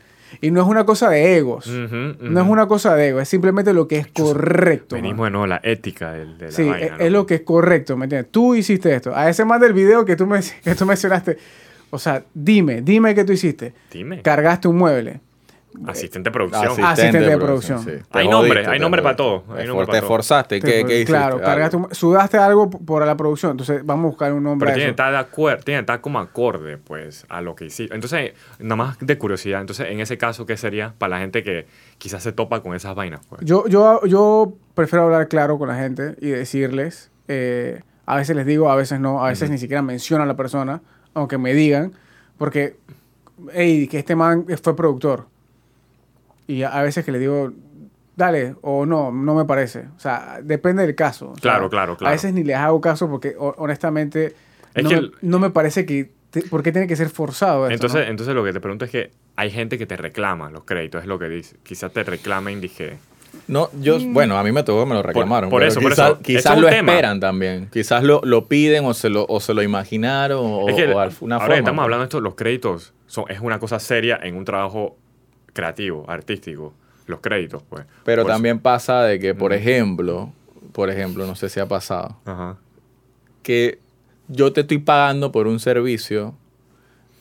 [0.41, 1.67] Y no es una cosa de egos.
[1.67, 4.97] No es una cosa de ego, es simplemente lo que es correcto.
[4.97, 6.87] Venimos de nuevo la ética del- de la Sí, vaina.
[6.87, 6.99] es, ¿no?
[6.99, 8.31] es lo que es correcto, ¿me entiendes?
[8.31, 9.15] Tú hiciste esto.
[9.15, 11.39] A ese más del video que tú, me, que tú mencionaste,
[11.91, 13.73] o sea, dime, dime qué tú hiciste.
[13.91, 14.23] Dime.
[14.23, 15.21] Cargaste un mueble.
[15.87, 16.73] Asistente de producción.
[16.83, 17.79] Ah, Asistente de producción.
[17.85, 17.91] sí.
[18.11, 19.45] Hay Te nombre, jodiste, hay nombre para jodiste.
[19.47, 20.09] todo, hay Te nombre for- para Te todo.
[20.09, 20.61] forzaste.
[20.61, 21.13] ¿Qué, Te- qué hiciste?
[21.13, 24.73] claro, cargaste un- sudaste algo por la producción, entonces vamos a buscar un nombre Pero
[24.73, 25.03] a tiene que eso.
[25.03, 27.95] estar de acuerdo, tiene que estar como acorde, pues, a lo que hiciste.
[27.95, 31.67] Entonces, nada más de curiosidad, entonces, en ese caso, ¿qué sería para la gente que
[31.99, 33.21] quizás se topa con esas vainas?
[33.29, 33.43] Pues?
[33.45, 38.47] Yo, yo, yo prefiero hablar claro con la gente y decirles, eh, a veces les
[38.47, 40.81] digo, a veces no, a veces ni siquiera menciono a la persona,
[41.15, 41.93] aunque me digan,
[42.39, 42.77] porque,
[43.53, 45.27] hey, que este man fue productor.
[46.49, 47.53] Y a, a veces que le digo,
[48.17, 49.85] dale, o no, no me parece.
[49.97, 51.27] O sea, depende del caso.
[51.31, 52.09] O sea, Claro, claro, claro.
[52.09, 54.35] A veces ni les hago caso porque ho- honestamente
[54.75, 56.11] Es no, que me, el- no me parece que...
[56.31, 58.11] te- ¿Por qué tiene que ser forzado esto, Entonces, no?
[58.11, 61.07] entonces, lo que te pregunto es que hay gente que te reclama los créditos, es
[61.07, 61.57] lo que dice.
[61.63, 62.97] Quizás te reclamen, dije.
[63.47, 65.49] No, yo, bueno, a mí me tocó que me lo reclamaron.
[65.51, 66.21] por eso, por quizás, eso.
[66.23, 66.93] Quizás Eso es un lo tema.
[66.93, 67.69] esperan también.
[67.71, 70.99] Quizás lo, lo piden o se lo, o se lo imaginaron o, es que, o
[70.99, 71.59] alguna ahora forma.
[71.59, 74.97] estamos hablando de esto, los créditos son, es una cosa seria en un trabajo
[75.59, 76.73] creativo, artístico.
[77.07, 77.85] Los créditos, pues.
[78.05, 79.55] Pero Por eso- también pasa de que, por Mm.
[79.55, 80.33] ejemplo,
[80.73, 82.59] por ejemplo, no sé si ha pasado, Ajá.
[83.43, 83.79] que
[84.29, 86.35] yo te estoy pagando por un servicio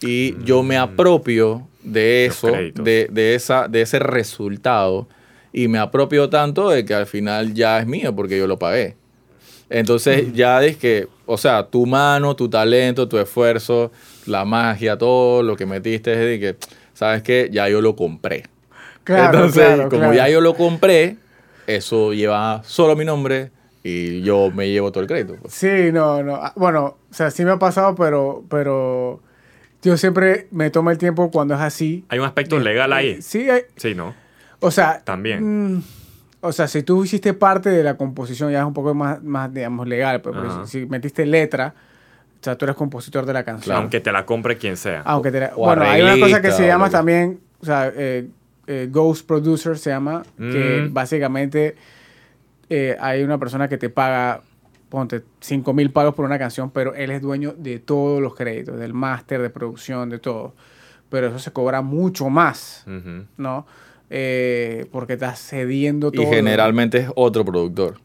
[0.02, 5.08] y yo me apropio de eso, de, de, esa, de ese resultado
[5.54, 8.96] y me apropio tanto de que al final ya es mío porque yo lo pagué.
[9.70, 13.92] Entonces ya es que, o sea, tu mano, tu talento, tu esfuerzo,
[14.26, 16.56] la magia, todo lo que metiste es de que,
[16.98, 17.50] ¿sabes qué?
[17.52, 18.44] Ya yo lo compré.
[19.04, 20.14] Claro, Entonces, claro, como claro.
[20.16, 21.18] ya yo lo compré,
[21.68, 23.52] eso lleva solo mi nombre
[23.84, 25.36] y yo me llevo todo el crédito.
[25.40, 25.54] pues.
[25.54, 26.36] Sí, no, no.
[26.36, 29.22] Ah, Bueno, o sea, sí me ha pasado, pero, pero
[29.84, 32.04] yo siempre me tomo el tiempo cuando es así.
[32.10, 33.10] Hay un aspecto legal ahí.
[33.12, 34.16] Eh, Sí, hay- Sí, ¿no?
[34.60, 35.02] o sea.
[35.04, 35.76] También.
[35.76, 35.84] mm,
[36.42, 39.54] o sea, si tú hiciste parte de la composición, ya es un poco más, más
[39.54, 40.20] digamos, legal.
[40.22, 40.66] pues, porque Ajá.
[40.66, 41.74] si, si metiste letra,
[42.40, 43.76] o sea, tú eres compositor de la canción.
[43.76, 45.02] Aunque te la compre quien sea.
[45.02, 48.28] Aunque te la- O bueno, hay una cosa que se llama también, o sea, eh,
[48.68, 50.94] eh, Ghost Producer se llama, que Mm.
[50.94, 51.76] básicamente
[52.70, 54.42] eh, hay una persona que te paga,
[54.90, 58.78] ponte, 5 mil pagos por una canción, pero él es dueño de todos los créditos,
[58.78, 60.54] del máster, de producción, de todo.
[61.10, 62.86] Pero eso se cobra mucho más.
[63.38, 63.66] ¿no?
[64.10, 66.24] Eh, porque estás cediendo todo.
[66.24, 67.96] Y generalmente es otro productor.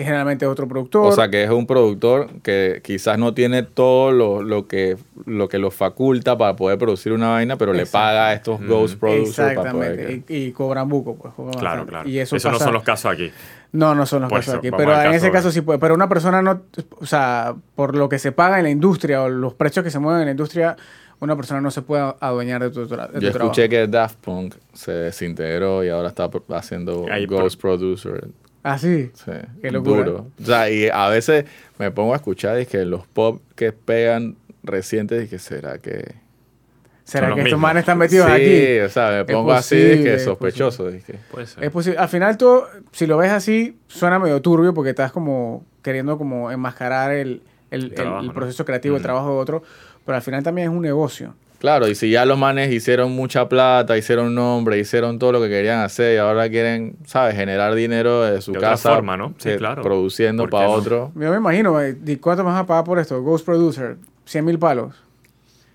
[0.00, 1.06] Y generalmente otro productor.
[1.06, 5.48] O sea que es un productor que quizás no tiene todo lo, lo que lo
[5.48, 8.68] que lo faculta para poder producir una vaina, pero le paga a estos Mm.
[8.68, 10.24] ghost producers para poder Exactamente.
[10.24, 11.34] que- Y, y cobran buco, pues.
[11.34, 11.90] cobran Claro, bastante.
[11.90, 12.08] claro.
[12.08, 13.30] Y eso, Eso no son los casos aquí.
[13.72, 14.70] No, no son los Por casos eso, aquí.
[14.70, 15.78] Pero en caso ese caso sí puede.
[15.80, 16.62] Pero una persona no,
[17.00, 19.98] o sea, por lo que se paga en la industria o los precios que se
[19.98, 20.76] mueven en la industria,
[21.20, 23.20] una persona no se puede adueñar de tu, de tu Yo trabajo.
[23.26, 28.28] escuché que Daft Punk se desintegró y ahora está haciendo Ahí, ghost producer.
[28.70, 29.10] Ah, sí.
[29.14, 29.30] Sí,
[29.62, 30.04] Qué locura.
[30.04, 30.26] duro.
[30.42, 31.44] O sea, y a veces
[31.78, 36.14] me pongo a escuchar y que los pop que pegan recientes y que será que
[37.04, 38.80] ¿Será que estos manes están metidos sí, aquí?
[38.80, 40.90] o sea, me pongo así posible, de que es sospechoso.
[40.90, 41.14] dije.
[41.30, 41.64] Puede ser.
[41.64, 41.98] Es posible.
[41.98, 46.50] Al final todo, si lo ves así, suena medio turbio porque estás como queriendo como
[46.50, 48.34] enmascarar el, el- el- trabajo, el ¿no?
[48.34, 49.04] proceso creativo, el Ujú.
[49.04, 49.62] trabajo de otro.
[50.04, 51.34] Pero al final también es un negocio.
[51.58, 55.48] Claro, y si ya los manes hicieron mucha plata, hicieron nombre, hicieron todo lo que
[55.48, 58.94] querían hacer y ahora quieren, ¿sabes?, generar dinero de su De otra casa.
[58.94, 59.34] forma, ¿no?
[59.38, 59.82] Sí, eh, claro.
[59.82, 60.72] Produciendo ¿Por qué para no?
[60.72, 61.12] otro.
[61.16, 63.20] Yo me imagino, eh, ¿y cuánto me vas a pagar por esto?
[63.22, 64.94] Ghost Producer, 100 mil palos.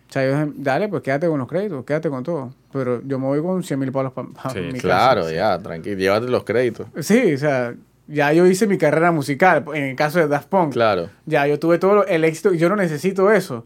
[0.10, 2.54] O sea, yo, dale, pues quédate con los créditos, quédate con todo.
[2.72, 5.34] Pero yo me voy con 100 mil palos para Sí, mi Claro, casa.
[5.34, 6.88] ya, tranquilo, llévate los créditos.
[7.02, 7.74] Sí, o sea,
[8.08, 10.74] ya yo hice mi carrera musical, en el caso de Daft Punk.
[10.74, 11.10] Claro.
[11.26, 13.66] Ya yo tuve todo el éxito y yo no necesito eso.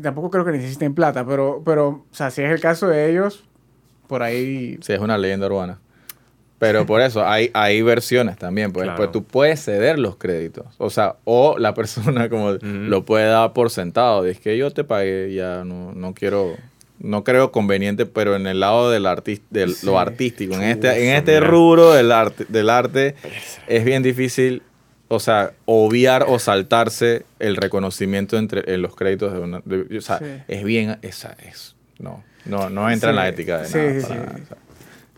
[0.00, 3.44] Tampoco creo que necesiten plata, pero, pero, o sea, si es el caso de ellos,
[4.06, 4.78] por ahí...
[4.82, 5.78] Sí, es una leyenda urbana.
[6.58, 8.70] Pero por eso hay, hay versiones también.
[8.72, 8.96] Pues, Claro.
[8.98, 10.66] pues tú puedes ceder los créditos.
[10.76, 14.26] O sea, o la persona como lo puede dar por sentado.
[14.26, 16.56] Es que yo te pagué, ya no, no quiero,
[16.98, 19.86] no creo conveniente, pero en el lado del artis- de Sí.
[19.86, 23.14] lo artístico, en este, en este rubro del arte, del arte
[23.66, 24.62] es bien difícil,
[25.12, 29.60] o sea, obviar o saltarse el reconocimiento entre en los créditos de una.
[29.64, 30.24] de- o sea, Sí.
[30.48, 34.00] es bien, esa es, no, no, no entra en la Sí, ética de sí, nada.
[34.00, 34.42] sí, para sí.
[34.42, 34.56] o sea.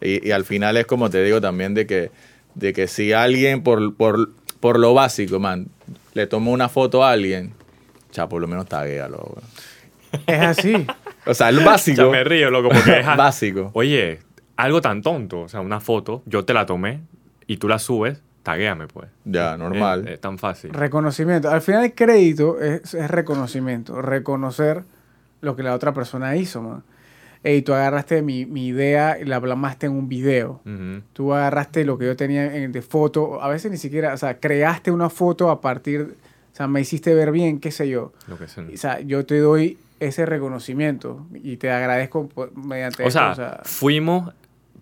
[0.00, 2.10] Y, y al final es como te digo también de que,
[2.54, 5.68] de que si alguien por, por, por lo básico, man,
[6.14, 7.52] le tomó una foto a alguien,
[8.12, 9.36] ya por lo menos taguéalo.
[10.26, 10.86] Es así.
[11.24, 12.10] O sea, el Ya básico.
[12.10, 13.70] me río, loco, porque es básico.
[13.74, 14.18] Oye,
[14.56, 16.98] algo tan tonto, o sea, una foto, yo te la tomé
[17.46, 19.08] y tú la subes, taguéame, pues.
[19.24, 20.06] Ya, normal.
[20.06, 20.72] Es, es tan fácil.
[20.72, 21.50] Reconocimiento.
[21.50, 24.00] Al final el crédito es, es reconocimiento.
[24.02, 24.84] Reconocer
[25.40, 26.82] lo que la otra persona hizo, man.
[27.44, 30.60] Ey, tú agarraste mi, mi idea y la plasmaste en un video.
[30.64, 31.02] Ujú.
[31.12, 33.42] Tú agarraste lo que yo tenía en, de foto.
[33.42, 36.14] A veces ni siquiera, o sea, creaste una foto a partir,
[36.52, 38.12] o sea, me hiciste ver bien, qué sé yo.
[38.28, 38.64] Lo que sea.
[38.72, 43.60] O sea, yo te doy ese reconocimiento y te agradezco por- mediante O esto, sea,
[43.64, 44.32] fuimos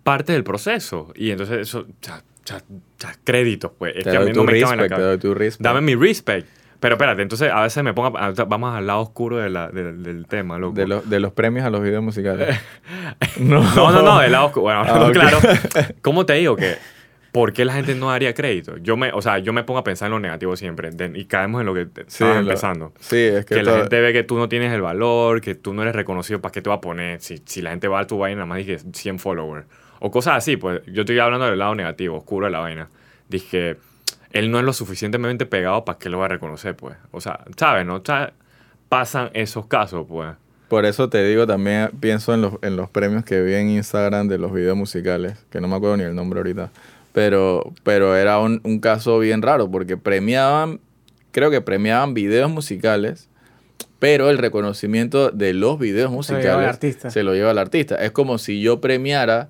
[0.03, 1.11] parte del proceso.
[1.15, 2.61] Y entonces eso, ya, ya,
[2.99, 3.95] ya, créditos, pues.
[3.95, 5.07] Es Te que a mí no me cabe en la respect, te cabeza.
[5.09, 5.63] doy tu respect.
[5.63, 6.47] Dame mi respect.
[6.79, 10.01] Pero espérate, entonces a veces me pongo, a- vamos al lado oscuro de la- del-
[10.01, 10.73] del tema, loco.
[10.73, 12.59] De, los- de los premios a los videos musicales.
[13.39, 13.61] no.
[13.75, 14.63] No, no, no, del lado oscuro.
[14.63, 15.37] Bueno, Ah, claro.
[16.01, 16.75] ¿Cómo te digo que
[17.31, 18.75] ¿Por qué la gente no daría crédito?
[18.79, 21.23] Yo me, o sea, yo me pongo a pensar en lo negativo siempre de- y
[21.25, 22.93] caemos en lo que Sí, estabas lo- empezando.
[22.99, 25.73] Sí, es que, Que la gente ve que tú no tienes el valor, que tú
[25.73, 27.21] no eres reconocido, ¿para qué te va a poner?
[27.21, 29.65] Si, si la gente va a tu vaina, nada más dije 100 followers.
[30.03, 32.89] O cosas así, pues yo estoy hablando del lado negativo, oscuro de la vaina.
[33.29, 33.77] Dije,
[34.31, 36.97] él no es lo suficientemente pegado para que lo va a reconocer, pues.
[37.11, 37.85] O sea, ¿sabes?
[37.85, 38.01] No?
[38.89, 40.33] Pasan esos casos, pues.
[40.67, 44.27] Por eso te digo, también pienso en los, en los premios que vi en Instagram
[44.27, 46.71] de los videos musicales, que no me acuerdo ni el nombre ahorita,
[47.13, 50.79] pero, pero era un, un caso bien raro, porque premiaban,
[51.31, 53.29] creo que premiaban videos musicales,
[53.99, 57.09] pero el reconocimiento de los videos Se lo lleva el musicales artista.
[57.11, 57.95] se lo lleva el artista.
[57.95, 59.49] Es como si yo premiara,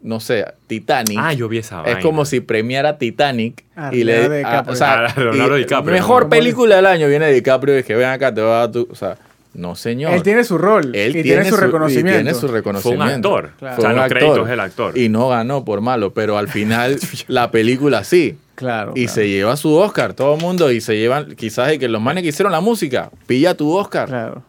[0.00, 1.18] no sé, Titanic.
[1.20, 2.00] Ah, yo vi esa es vaina.
[2.00, 4.72] como si premiara Titanic A y le Leonardo a- DiCaprio.
[4.72, 6.28] o sea, A Leonardo y DiCaprio, mejor ¿no?
[6.28, 8.88] película del año viene DiCaprio y es que ven acá te va a dar tu,
[8.90, 9.16] o sea,
[9.54, 10.12] no señor.
[10.12, 12.12] Él tiene su rol Él y tiene, su y reconocimiento.
[12.12, 13.36] tiene su Fue un reconocimiento.
[13.36, 13.50] actor.
[13.58, 13.76] Claro.
[13.76, 14.18] O sea, un los actor.
[14.18, 14.98] créditos es el actor.
[14.98, 18.38] Y no ganó por malo, pero al final la película sí.
[18.54, 18.92] Claro.
[18.94, 19.14] Y claro.
[19.14, 22.22] se lleva su Oscar, todo el mundo, y se llevan, quizás es que los manes
[22.22, 24.08] que hicieron la música, pilla tu Oscar.
[24.08, 24.42] Claro.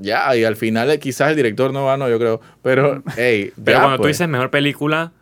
[0.00, 2.40] Ya, y al final eh, quizás el director no ganó, yo creo.
[2.62, 4.16] Pero, hey, Pero ya, cuando tú pues.
[4.16, 5.12] dices mejor película,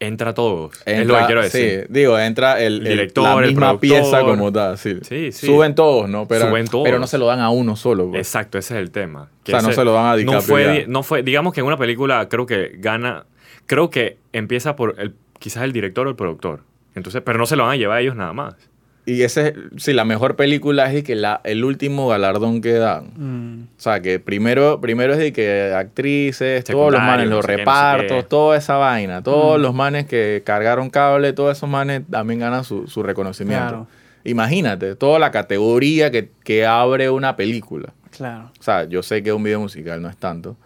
[0.00, 0.72] entra todos.
[0.84, 1.82] es lo que quiero decir.
[1.82, 3.80] Sí, digo, entra el, El el- director, la el misma productor.
[3.80, 4.76] pieza como tal.
[4.78, 4.98] Sí.
[5.02, 5.46] Sí, sí.
[5.46, 6.26] Suben todos, ¿no?
[6.26, 6.84] Pero, Suben todos.
[6.84, 8.08] pero no se lo dan a uno solo.
[8.10, 8.18] pues.
[8.26, 9.28] Exacto, ese es el tema.
[9.46, 10.72] O sea, no se lo dan a no DiCaprio fue, ya.
[10.72, 13.26] di- no fue, digamos que en una película creo que gana,
[13.66, 16.60] creo que empieza por el, quizás el director o el productor.
[16.96, 18.56] Entonces, pero no se lo van a llevar a ellos nada más.
[19.04, 22.74] Y ese, es- sí, la mejor película es de que la, el último galardón que
[22.74, 23.10] dan.
[23.16, 23.62] Mm.
[23.76, 27.48] O sea, que primero, primero es de que actrices, todos los manes, no los sé
[27.48, 29.22] qué, no sé repartos, toda esa vaina.
[29.22, 29.62] Todos Mm.
[29.62, 33.66] los manes que cargaron cable, todos esos manes también ganan su, su reconocimiento.
[33.68, 33.86] Claro.
[34.24, 37.92] Imagínate, toda la categoría que, que abre una película.
[38.16, 38.50] Claro.
[38.58, 40.56] O sea, yo sé que un video musical no es tanto,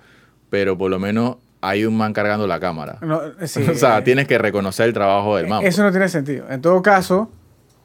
[0.51, 2.99] pero por lo menos hay un man cargando la cámara.
[3.01, 5.64] No, sí, o sea, eh, tienes que reconocer el trabajo del man.
[5.64, 6.44] Eso no tiene sentido.
[6.51, 7.31] En todo caso,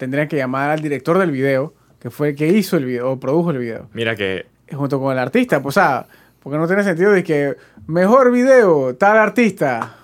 [0.01, 3.19] tendrían que llamar al director del video, que fue el que hizo el video o
[3.19, 5.61] produjo el video, Mira que junto con el artista.
[5.61, 6.07] Pues, o sea,
[6.41, 9.97] porque no tiene sentido de que mejor video, tal artista.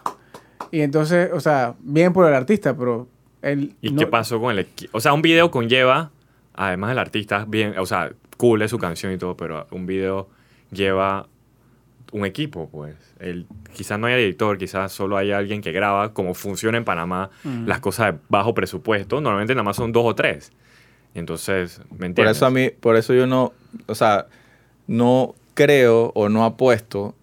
[0.69, 3.07] Y entonces, o sea, bien por el artista, pero
[3.41, 3.73] él.
[3.81, 4.67] ¿Y no- qué pasó con el?
[4.91, 6.12] O sea, un video conlleva,
[6.53, 10.27] además del artista, bien, o sea, cool es su canción y todo, pero un video
[10.71, 11.27] lleva
[12.12, 12.96] un equipo, pues.
[13.20, 17.30] El, quizás no haya director, quizás solo hay alguien que graba, como funciona en Panamá
[17.43, 17.65] Mm.
[17.67, 20.52] las cosas de bajo presupuesto, normalmente nada más son dos o tres.
[21.13, 22.38] Entonces, ¿me Por entiendes?
[22.38, 23.54] eso a mí, por eso yo no,
[23.88, 24.28] o sea,
[24.88, 27.15] no creo o no apuesto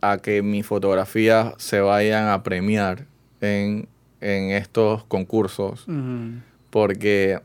[0.00, 3.06] a que mis fotografías se vayan a premiar
[3.40, 3.88] en,
[4.20, 5.86] en estos concursos,
[6.70, 7.38] porque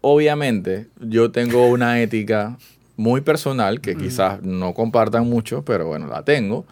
[0.00, 2.56] obviamente yo tengo una ética
[2.98, 6.66] muy personal que quizás no compartan mucho, pero bueno, la tengo,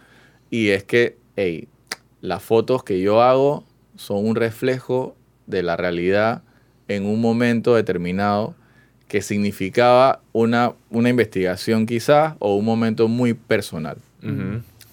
[0.51, 1.69] y es que, hey,
[2.21, 3.65] las fotos que yo hago
[3.97, 6.43] son un reflejo de la realidad
[6.89, 8.55] en un momento determinado
[9.09, 13.97] que significaba una, una investigación quizás o un momento muy personal.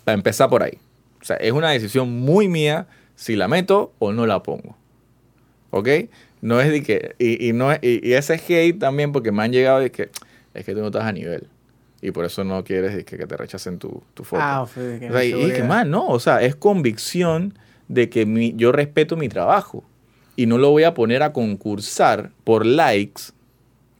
[0.03, 0.77] Para empezar por ahí.
[1.19, 4.77] O sea, es una decisión muy mía si la meto o no la pongo.
[5.71, 5.87] ¿Ok?
[6.41, 7.15] No es de que...
[7.17, 10.09] Y, y no, es- y, y ese hate también porque me han llegado de que
[10.53, 11.47] es que tú no estás a nivel.
[12.01, 14.41] Y por eso no quieres que, que te rechacen tu, tu foto.
[14.43, 17.57] Ah, fue de que O sea, y- y que más, no, o sea, es convicción
[17.87, 19.83] de que mi- yo respeto mi trabajo
[20.35, 23.23] y no lo voy a poner a concursar por likes.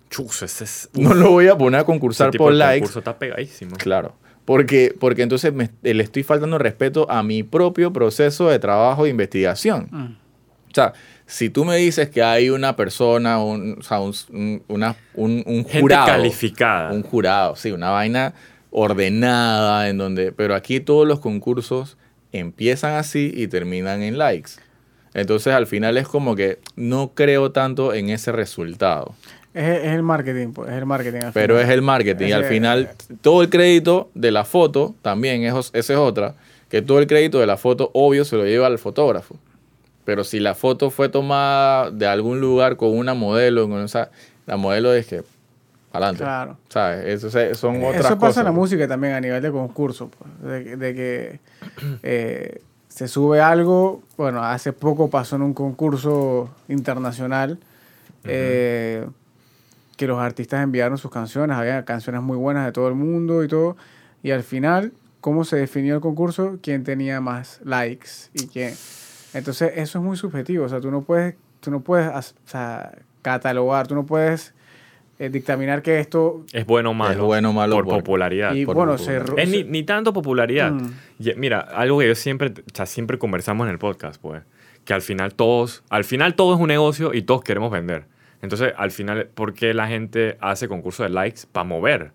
[0.09, 0.89] Chus, ese es.
[0.93, 2.81] No lo voy a poner a concursar ese tipo por de likes.
[2.81, 3.75] concurso está pegadísimo.
[3.77, 4.15] Claro.
[4.45, 9.09] Porque, porque entonces me, le estoy faltando respeto a mi propio proceso de trabajo de
[9.11, 9.87] investigación.
[9.89, 10.05] Mm.
[10.69, 10.93] O sea,
[11.33, 15.43] si tú me dices que hay una persona, un, o sea, un, un- una- un-
[15.47, 16.05] un Gente jurado.
[16.07, 16.91] calificada.
[16.91, 18.33] Un jurado, sí, una vaina
[18.69, 20.31] ordenada en donde...
[20.31, 21.97] Pero aquí todos los concursos
[22.31, 24.51] empiezan así y terminan en likes.
[25.13, 29.13] Entonces al final es como que no creo tanto en ese resultado.
[29.53, 31.19] Es, es el marketing, pues, es el marketing.
[31.25, 31.69] al Pero final.
[31.69, 32.27] es el marketing.
[32.27, 32.89] Y al final,
[33.21, 36.35] todo el crédito de la foto, también, es, esa es otra,
[36.69, 39.35] que todo el crédito de la foto, obvio, se lo lleva al fotógrafo.
[40.05, 44.09] Pero si la foto fue tomada de algún lugar con una modelo, con esa,
[44.45, 45.23] la modelo es que,
[45.93, 46.23] adelante.
[46.23, 46.57] Claro.
[46.69, 47.05] ¿Sabes?
[47.23, 48.37] Eso son otras Eso pasa cosas.
[48.37, 51.39] en la música también a nivel de concurso, pues, de, que- de que
[52.03, 57.57] eh, se sube algo, bueno, hace poco pasó en un concurso internacional
[58.25, 59.07] eh,
[59.97, 63.47] que los artistas enviaron sus canciones, había canciones muy buenas de todo el mundo y
[63.47, 63.77] todo,
[64.21, 66.57] y al final, ¿cómo se definió el concurso?
[66.61, 68.73] ¿Quién tenía más likes y quién?
[69.33, 72.91] Entonces, eso es muy subjetivo, o sea, tú no puedes, tú no puedes o sea,
[73.21, 74.53] catalogar, tú no puedes
[75.19, 77.11] eh, dictaminar que esto Es bueno o malo.
[77.13, 78.53] Es bueno o malo Por por- popularidad.
[78.53, 80.71] y por bueno, se, Es ni, se- ni tanto popularidad.
[80.71, 80.91] Mm.
[81.19, 84.41] Y, mira, algo que yo siempre, o sea, siempre conversamos en el podcast, pues,
[84.85, 88.05] que al final todos, al final todo es un negocio y todos queremos vender.
[88.41, 91.41] Entonces, al final, ¿por qué la gente hace concurso de likes?
[91.51, 92.11] Para mover,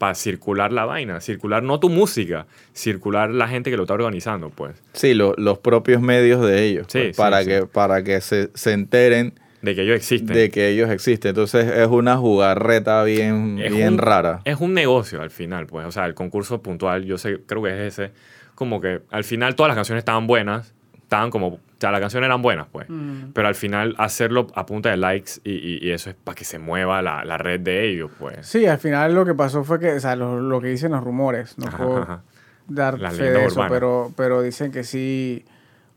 [0.00, 4.48] para circular la vaina, circular no tu música, circular la gente que lo está organizando,
[4.48, 4.82] pues.
[4.94, 6.86] Sí, lo- los propios medios de ellos.
[6.88, 7.48] Sí, pues, sí, para, sí.
[7.50, 10.34] Que, para que se, se enteren De que ellos existen.
[10.34, 11.28] de que ellos existen.
[11.28, 14.40] Entonces es una jugarreta bien, Es bien un- rara.
[14.46, 15.86] Es un negocio al final, pues.
[15.86, 18.12] O sea, el concurso puntual, yo sé, creo que es ese.
[18.54, 20.72] Como que al final todas las canciones estaban buenas.
[20.96, 21.60] Estaban como.
[21.80, 22.86] O sea, las canciones eran buenas, pues.
[22.90, 23.30] Mm.
[23.32, 26.44] Pero al final hacerlo a punta de likes y, y- y eso es para que
[26.44, 28.46] se mueva la, la red de ellos, pues.
[28.46, 31.02] Sí, al final lo que pasó fue que, o sea, lo, lo que dicen los
[31.02, 32.22] rumores, no Ajá, puedo ajá.
[32.68, 35.42] dar Las fe de eso, pero, pero dicen que sí,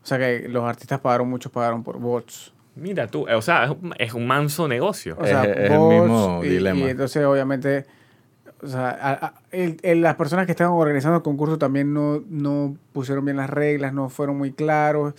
[0.02, 2.54] o sea, que los artistas pagaron, muchos pagaron por bots.
[2.76, 5.18] Mira tú, eh, o sea, es un, es un manso negocio.
[5.20, 6.80] O sea, Es- es el mismo y, dilema.
[6.80, 7.84] Y entonces, obviamente,
[8.62, 12.24] o sea, a- a- el- el- las personas que estaban organizando el concurso también no,
[12.26, 15.14] no pusieron bien las reglas, no fueron muy claros,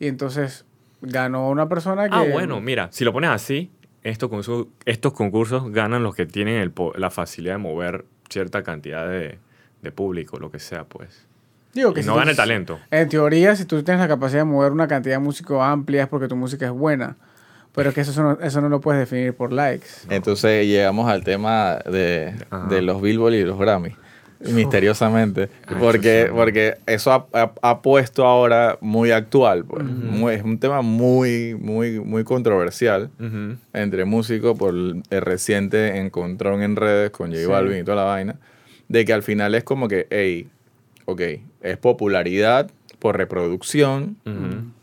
[0.00, 0.64] y entonces
[1.02, 2.14] ganó una persona que...
[2.14, 3.70] Ah, bueno, mira, si lo pones así,
[4.02, 9.08] estos concursos, estos concursos ganan los que tienen el la facilidad de mover cierta cantidad
[9.08, 9.38] de,
[9.82, 11.26] de público, lo que sea, pues.
[11.74, 12.80] Digo Y que si no gana el talento.
[12.90, 16.08] En teoría, si tú tienes la capacidad de mover una cantidad de músicos amplia es
[16.08, 17.16] porque tu música es buena.
[17.72, 19.86] Pero que eso no, eso no lo puedes definir por likes.
[20.08, 22.34] Entonces llegamos al tema de,
[22.68, 23.94] de los Billboard y los Grammy.
[24.54, 25.48] Misteriosamente.
[25.66, 29.64] Ay, Porque, porque eso ha, ha- ha puesto ahora muy actual.
[29.64, 29.84] pues.
[29.84, 33.10] Muy- es un tema muy, muy, muy controversial
[33.72, 37.46] entre músicos por el reciente encontrón en redes con J Sí.
[37.46, 38.36] Balvin y toda la vaina.
[38.88, 40.48] De que al final es como que, hey,
[41.04, 41.20] ok,
[41.62, 44.16] es popularidad por reproducción,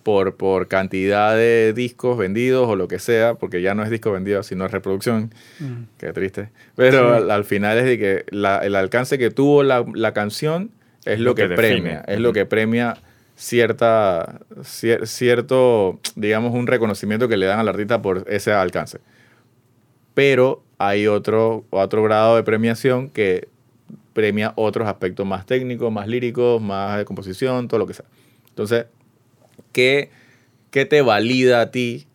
[0.03, 4.11] por, por cantidad de discos vendidos o lo que sea, porque ya no es disco
[4.11, 5.31] vendido, sino es reproducción.
[5.59, 5.83] Mm.
[5.97, 6.49] Qué triste.
[6.75, 7.23] Pero Sí.
[7.23, 10.71] al, al final es de que la- el alcance que tuvo la, la canción
[11.05, 12.03] es lo, Lo que, que premia.
[12.07, 12.97] Es lo que premia
[13.35, 18.97] cierta, cier- cierto, digamos, un reconocimiento que le dan al artista por ese alcance.
[20.13, 23.47] Pero hay otro, otro grado de premiación que
[24.17, 28.07] premia otros aspectos más técnicos, más líricos, más de composición, todo lo que sea.
[28.49, 28.87] Entonces,
[29.73, 30.09] ¿qué,
[30.71, 32.07] qué te valida a ti?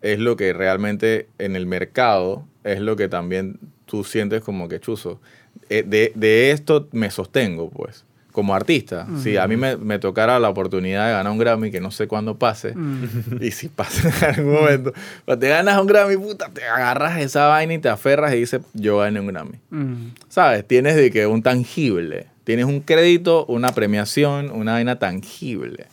[0.00, 4.80] Es lo que realmente en el mercado es lo que también tú sientes como que
[4.80, 5.20] chuzo.
[5.68, 9.06] Eh, De, de esto me sostengo, pues, como artista.
[9.22, 12.06] Si a mí me, me tocara la oportunidad de ganar un Grammy, que no sé
[12.06, 12.74] cuándo pase,
[13.40, 14.92] y si pasa en algún momento,
[15.24, 18.62] cuando te ganas un Grammy, puta, te agarras esa vaina y te aferras y dices,
[18.74, 19.58] yo gané un Grammy.
[19.70, 19.94] Mm.
[20.28, 20.66] ¿Sabes?
[20.66, 22.26] Tienes de que un tangible.
[22.44, 25.86] Tienes un crédito, una premiación, una vaina tangible.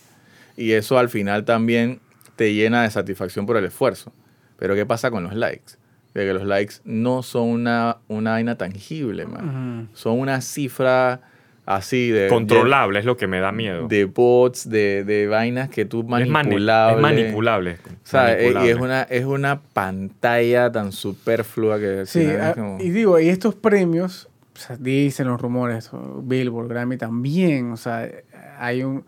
[0.56, 2.00] Y eso al final también
[2.36, 4.14] te llena de satisfacción por el esfuerzo.
[4.58, 5.74] Pero ¿qué pasa con los likes?
[6.14, 9.90] De que los likes no son una, una vaina tangible, man.
[9.94, 11.22] Son una cifra
[11.68, 12.30] así de...
[12.30, 13.88] Controlable es lo que me da miedo.
[13.88, 16.96] De bots, de, de vainas que tú es, mani- manipulable.
[16.96, 17.78] es manipulable.
[18.04, 18.42] ¿Sabes?
[18.42, 18.72] Y manipulable.
[18.72, 22.06] es una, es una pantalla tan superflua que...
[22.06, 26.22] Sí, es ah, como- y digo, y estos premios, o sea, dicen los rumores, o
[26.24, 28.10] Billboard, Grammy también, o sea,
[28.58, 29.04] hay un,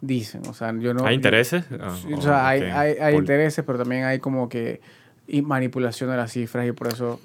[0.00, 1.06] dicen, o sea, yo no...
[1.06, 1.64] ¿Hay intereses?
[1.80, 4.80] Ah, o oh, sea, hay, hay, intereses, pero también hay como que
[5.28, 7.20] y manipulación de las cifras y por eso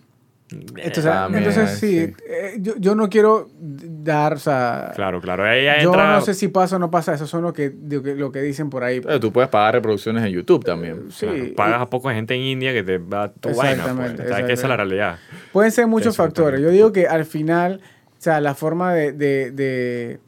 [0.50, 2.14] Entonces, También, entonces sí, sí.
[2.26, 5.43] eh, yo, yo no quiero dar, o sea, Claro, claro.
[5.43, 6.14] Ahí ya yo entra.
[6.14, 8.86] no sé si pasa o no pasa, eso son lo que, lo que, dicen por
[8.86, 9.02] ahí.
[9.02, 11.12] Pero tú puedes pagar reproducciones en YouTube también.
[11.12, 13.62] Sí, claro, y- pagas a poco gente en India que te va tu vaina.
[13.62, 13.72] Pues.
[13.80, 15.20] Exactamente, O sea, que esa es la realidad.
[15.52, 16.62] Pueden ser muchos factores.
[16.62, 17.82] Yo digo que al final,
[18.18, 19.12] o sea, la forma de...
[19.12, 20.20] de, de-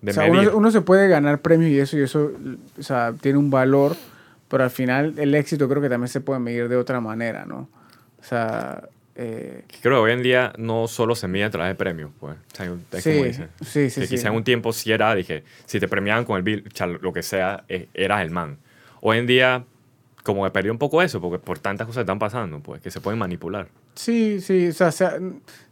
[0.00, 2.32] De o sea, uno, uno se puede ganar premios y eso, y eso,
[2.78, 3.94] o sea, tiene un valor,
[4.48, 7.68] pero al final el éxito creo que también se puede medir de otra manera, ¿no?
[8.20, 8.84] O sea,
[9.14, 12.36] eh, Creo que hoy en día no solo se mide a través de premios, pues.
[12.36, 13.48] O sea, es como dice.
[13.60, 16.42] sí, sí, que quizá en un tiempo sí era, dije, si te premiaban con el
[16.42, 16.64] bill,
[17.00, 18.58] lo que sea, eh, eras el man.
[19.00, 19.64] Hoy en día,
[20.22, 22.90] como que perdió un poco eso, porque por tantas cosas que están pasando, pues, que
[22.90, 23.68] se pueden manipular.
[23.94, 25.18] Sí, sí, o sea, se ha,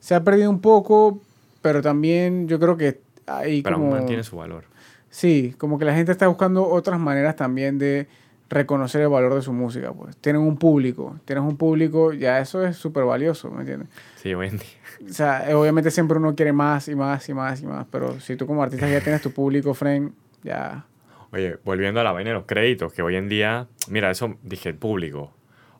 [0.00, 1.20] se ha perdido un poco,
[1.62, 3.86] pero también yo creo que hay Pero como...
[3.86, 4.64] aún mantiene su valor.
[5.08, 8.06] Sí, como que la gente está buscando otras maneras también de
[8.50, 10.16] reconocer el valor de su música, pues.
[10.16, 13.88] Tienen un público, tienes un público, ya eso es súper valioso, ¿me entiendes?
[14.16, 15.08] Sí, hoy en día.
[15.08, 18.36] O sea, obviamente siempre uno quiere más y más y más y más, pero si
[18.36, 20.84] tú como artista ya tienes tu público, friend, ya...
[21.32, 24.68] Oye, volviendo a la vaina de los créditos, que hoy en día, mira, eso dije
[24.68, 25.32] el público.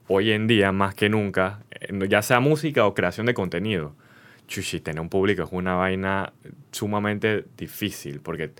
[0.07, 3.95] Hoy en día, más que nunca, eh, ya sea música o creación de contenido,
[4.47, 6.33] chuchi, tener un público es una vaina
[6.71, 8.53] sumamente difícil, porque,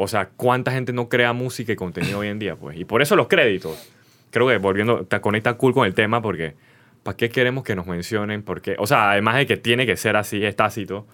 [0.00, 2.54] o sea, ¿cuánta gente no crea música y contenido hoy en día?
[2.54, 3.90] Pues, y por eso los créditos.
[4.30, 6.54] Creo que volviendo, te conecta cool con el tema, porque
[7.02, 8.44] ¿para qué queremos que nos mencionen?
[8.44, 10.98] Porque, o sea, además de que tiene que ser así, es tácito.
[10.98, 11.06] O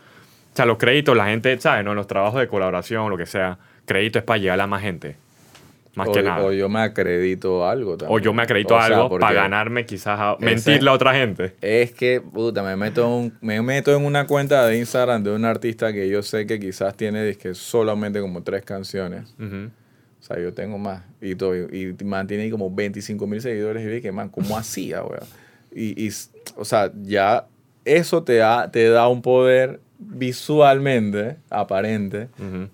[0.53, 1.83] sea, los créditos, la gente, ¿sabes?
[1.83, 1.95] ¿no?
[1.95, 5.17] Los trabajos de colaboración, lo que sea, crédito es para llegar a más gente.
[5.97, 6.43] Más o, que nada.
[6.43, 8.21] o O, yo me acredito algo también.
[8.23, 11.55] yo me acredito O sea, algo para ganarme quizás a mentirle a otra gente.
[11.61, 15.31] Es que, puta, me meto, en un- me meto en una cuenta de Instagram de
[15.33, 19.35] un artista que yo sé que quizás tiene dizque, solamente como tres canciones.
[19.39, 21.03] O sea, yo tengo más.
[21.21, 23.83] Y, todo, y mantiene como 25 mil seguidores.
[23.85, 25.23] Y dije, man, ¿cómo hacía, weón?
[25.75, 26.11] Y, y,
[26.57, 27.47] o sea, ya
[27.85, 32.29] eso te da, te da un poder visualmente aparente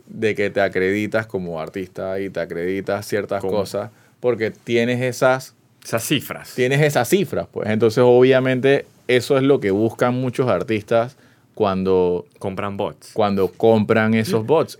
[0.06, 5.54] de que te acreditas como artista y te acreditas ciertas cosas porque tienes esas,
[5.84, 6.52] Esas cifras.
[6.54, 7.68] tienes esas cifras, pues.
[7.70, 11.16] Entonces, obviamente, eso es lo que buscan muchos artistas
[11.54, 13.10] cuando Compran bots.
[13.12, 14.78] cuando compran esos bots.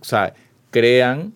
[0.00, 0.34] O sea,
[0.70, 1.32] crean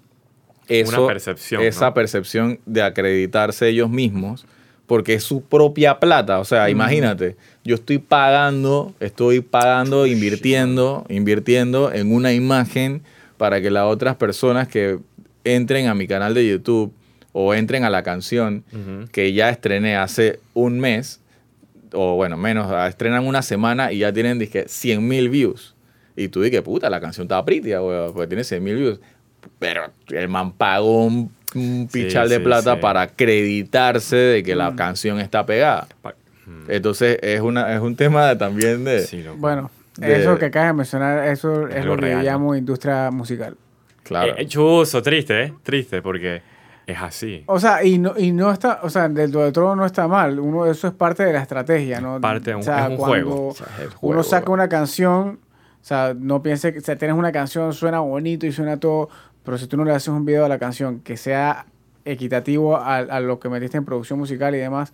[0.69, 1.95] eso, Una percepción, esa ¿no?
[1.95, 4.47] percepción de acreditarse ellos mismos,
[4.87, 6.39] porque es su propia plata.
[6.39, 13.03] O sea, imagínate, yo estoy pagando, estoy pagando, invirtiendo, invirtiendo en una imagen
[13.37, 14.99] para que las otras personas que
[15.45, 16.93] entren a mi canal de YouTube
[17.33, 19.09] o entren a la canción Ujú.
[19.13, 21.21] que ya estrené hace un mes,
[21.93, 25.75] o bueno, menos, ah, estrenan una semana y ya tienen, dije, 100 mil views.
[26.17, 27.73] Y tú dije, puta, la canción está pretty,
[28.13, 29.01] porque tiene 100 mil views.
[29.59, 32.81] Pero el man pagó un, un Sí, pichal de sí, plata sí.
[32.81, 35.87] para acreditarse de que la canción está pegada.
[36.47, 36.71] Mm.
[36.71, 39.07] Entonces es, una, es un tema de- también de...
[39.37, 43.57] Bueno, De- eso que acabas de mencionar, eso es lo que real, llamo industria musical.
[44.03, 44.33] Claro.
[44.33, 45.53] Eh, eh, chuzo, triste, ¿eh?
[45.65, 46.41] Triste, porque
[46.87, 47.43] es así.
[47.47, 50.39] O sea, y no, y no está, o sea, del todo, todo no está mal.
[50.39, 52.21] Uno, eso es parte de la estrategia, ¿no?
[52.21, 53.49] Parte de un- o sea, es un cuando juego.
[53.49, 55.41] O sea, es el juego, uno saca una canción,
[55.83, 59.09] o sea, no piense que, o sea, tienes una canción, suena bonito y suena todo,
[59.47, 61.65] pero si tú no le haces un video a la canción que sea
[62.05, 64.93] equitativo a, a lo que metiste en producción musical y demás,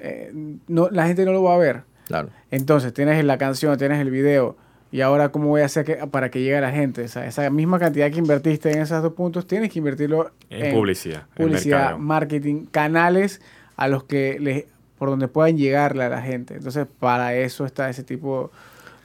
[0.00, 0.32] eh,
[0.68, 1.82] no, la gente no lo va a ver.
[2.06, 2.28] Claro.
[2.50, 4.56] Entonces, tienes la canción, tienes el video,
[4.92, 7.04] y ahora, ¿cómo voy a hacer que, para que llegue a la gente?
[7.04, 10.74] O sea, esa misma cantidad que invertiste en esos dos puntos, tienes que invertirlo En
[10.74, 13.40] publicidad, en publicidad, marketing, canales
[13.76, 14.64] a los que les,
[14.98, 16.54] por donde puedan llegarle a la gente.
[16.54, 18.50] Entonces, para eso está ese tipo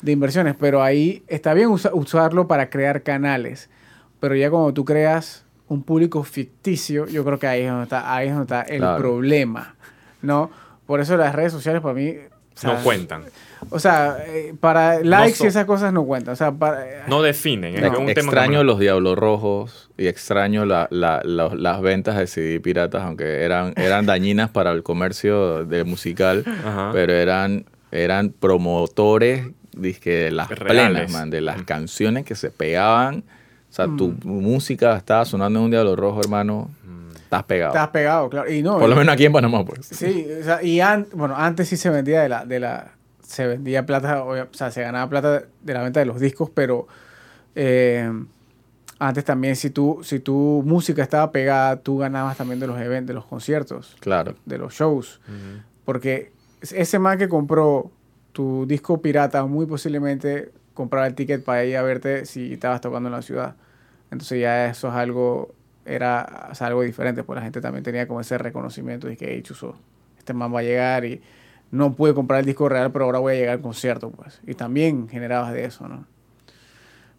[0.02, 0.56] de inversiones.
[0.60, 3.70] Pero ahí está bien usa- usarlo para crear canales.
[4.20, 8.14] Pero ya cuando tú creas un público ficticio, yo creo que ahí es donde está,
[8.16, 8.98] ahí es donde está el Claro.
[9.00, 9.76] problema.
[10.22, 10.50] ¿no?
[10.88, 12.10] Por eso las redes sociales para mí...
[12.12, 13.24] o sea, no cuentan.
[13.70, 16.34] O sea, eh, para likes y esas cosas no cuentan.
[16.34, 17.74] O sea, para, No definen.
[17.82, 17.88] No.
[18.00, 22.60] un tema extraño los Diablos Rojos y extraño la- la- la- las ventas de CD
[22.60, 26.90] piratas, aunque eran, eran dañinas para el comercio de musical, Ajá.
[26.94, 30.94] pero eran, eran promotores dizque, de las Reales.
[30.94, 33.24] plenas, man, de las canciones que se pegaban.
[33.70, 36.70] O sea, tu música estaba sonando en un Diablo Rojo, hermano.
[37.16, 37.74] Estás pegado.
[37.74, 38.50] estás pegado, claro.
[38.52, 39.86] Y no, Por lo menos aquí en Panamá, pues.
[39.88, 42.92] Sí, o sea, y an- bueno, antes sí se vendía de la, de la,
[43.22, 46.50] se vendía plata, o o sea, se ganaba plata de la venta de los discos,
[46.54, 46.88] pero
[47.56, 48.10] eh,
[49.00, 53.08] antes también si tu, si tu música estaba pegada, tú ganabas también de los eventos,
[53.08, 54.36] de los conciertos, Claro.
[54.46, 55.20] de los shows,
[55.84, 57.92] porque ese man que compró
[58.32, 63.10] tu disco pirata, muy posiblemente compraba el ticket para ir a verte si estabas tocando
[63.10, 63.56] en la ciudad.
[64.12, 65.56] Entonces ya eso es algo,
[65.86, 66.22] era
[66.60, 69.76] algo diferente, pues la gente también tenía como ese reconocimiento de que, hey, chuzo,
[70.20, 71.22] este man va a llegar y
[71.72, 74.40] no pude comprar el disco real, pero ahora voy a llegar al concierto, pues.
[74.46, 76.06] Y también generabas de eso, ¿no?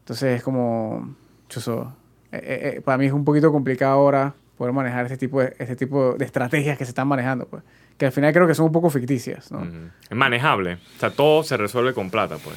[0.00, 1.16] Entonces es como,
[1.48, 1.92] chuzo,
[2.30, 5.54] eh, eh, eh, para mí es un poquito complicado ahora poder manejar este tipo, de,
[5.58, 7.62] este tipo de estrategias que se están manejando, pues.
[7.98, 9.62] Que al final creo que son un poco ficticias, ¿no?
[10.08, 10.74] Es manejable.
[10.74, 12.56] O sea, todo se resuelve con plata, pues.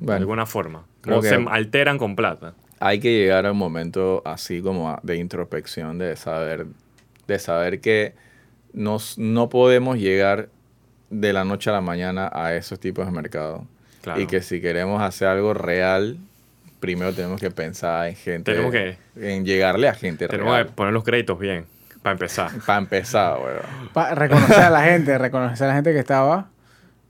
[0.00, 0.84] De Bueno, alguna forma.
[1.00, 2.54] creo O que- se alteran con plata.
[2.80, 6.66] hay que llegar a un momento así como de introspección, de saber,
[7.26, 8.14] de saber que
[8.72, 10.48] nos, no podemos llegar
[11.10, 13.64] de la noche a la mañana a esos tipos de mercado.
[14.02, 14.20] Claro.
[14.20, 16.18] Y que si queremos hacer algo real,
[16.78, 18.52] primero tenemos que pensar en gente.
[18.52, 20.66] Tenemos que- En llegarle a gente Tenemos real.
[20.66, 21.64] que poner los créditos bien,
[22.02, 22.50] para empezar.
[22.66, 23.90] Para empezar, weón.
[23.92, 26.48] Pa- reconocer a la gente, reconocer a la gente que estaba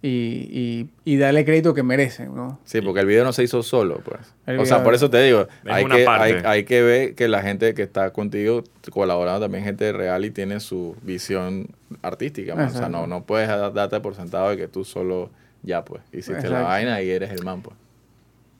[0.00, 2.60] y, y, y darle crédito que merecen, ¿no?
[2.64, 4.20] Sí, porque el video no se hizo solo, pues.
[4.46, 6.24] El o sea, por eso te digo, Es hay una que, parte.
[6.36, 10.30] hay, hay que ver que la gente que está contigo colaborando también gente real y
[10.30, 11.66] tiene su visión
[12.02, 12.54] artística.
[12.54, 12.66] man.
[12.68, 15.30] O sea, no, no puedes da- darte por sentado de que tú solo
[15.64, 17.74] ya, pues, hiciste la vaina y eres el man, pues.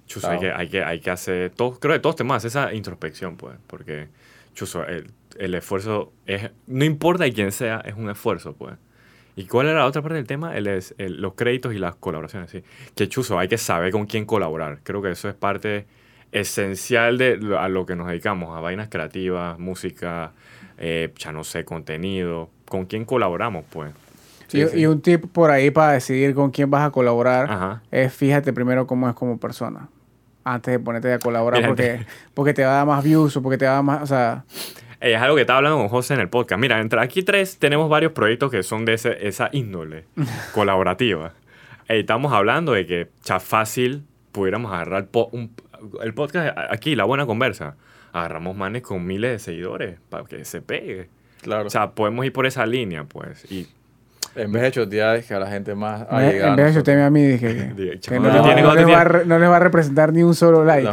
[0.07, 1.51] Chuso, hay que, hay que, hay que hacer.
[1.51, 3.57] Todos, creo que todos tenemos esa introspección, pues.
[3.67, 4.09] Porque,
[4.55, 6.51] Chuso, el, el esfuerzo es.
[6.67, 8.75] No importa quién sea, es un esfuerzo, pues.
[9.39, 10.57] ¿Y cuál era la otra parte del tema?
[10.57, 12.63] El, es- el- los créditos y las colaboraciones, sí.
[12.97, 14.81] Que Chuso, hay que saber con quién colaborar.
[14.83, 15.87] Creo que eso es parte
[16.33, 20.33] esencial de a lo que nos dedicamos, a vainas creativas, música,
[20.79, 22.51] eh, ya no sé, contenido.
[22.69, 23.93] ¿Con quién colaboramos, pues?
[24.49, 24.79] Sí, y, sí.
[24.81, 27.83] y un tip por ahí para decidir con quién vas a colaborar Ajá.
[27.91, 29.89] es fíjate primero cómo es como persona
[30.43, 33.43] antes de ponerte a colaborar Mira, porque, porque te va a dar más views o
[33.43, 34.45] porque te va a dar más, o sea,
[35.01, 36.61] Eh, es algo que estaba hablando con José en el podcast.
[36.61, 40.05] Mira, entre aquí tres tenemos varios proyectos que son de ese- esa índole
[40.55, 41.33] colaborativa.
[41.89, 45.53] Ey, estamos hablando de que ya fácil pudiéramos agarrar po- un-
[46.03, 47.77] el podcast aquí, La Buena Conversa.
[48.13, 51.09] Agarramos manes con miles de seguidores para que se pegue.
[51.43, 51.67] Claro.
[51.67, 53.51] O sea, podemos ir por esa línea, pues.
[53.51, 53.69] Y
[54.35, 57.11] en vez de chotear, que a la gente más ha en vez de chutarme a
[57.11, 60.23] mí dije que, que no, ¿cuánto no les va no les va a representar ni
[60.25, 60.91] un solo like.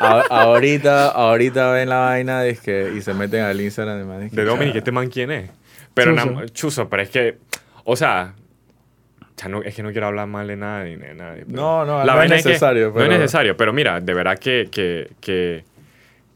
[0.00, 4.22] A- ahorita, ahorita ven la vaina es que, y se meten al Instagram de man,
[4.22, 5.50] es que, de Dominic, ¿este man quién es?
[5.94, 6.14] Pero
[6.52, 6.88] Chuzo.
[6.88, 7.38] pero es que,
[7.84, 8.34] o sea,
[9.36, 10.96] ya no, es que no quiero hablar mal de nadie.
[10.96, 13.72] De nadie pero- No, no, no es vaina que necesario, No pero- es necesario, pero
[13.72, 15.64] mira, de verdad que, que, que,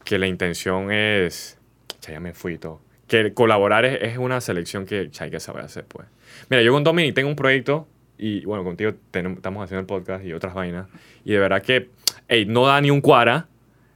[0.03, 1.57] que la intención es.
[2.01, 2.81] Ya, ya me fui y todo.
[3.07, 6.07] Que colaborar es, es una selección que ya hay que saber hacer, pues.
[6.49, 7.87] Mira, yo con Dominic tengo un proyecto
[8.17, 10.87] y, bueno, contigo tenemos- estamos haciendo el podcast y otras vainas.
[11.23, 11.89] Y de verdad que,
[12.27, 13.47] hey, no da ni un cuara.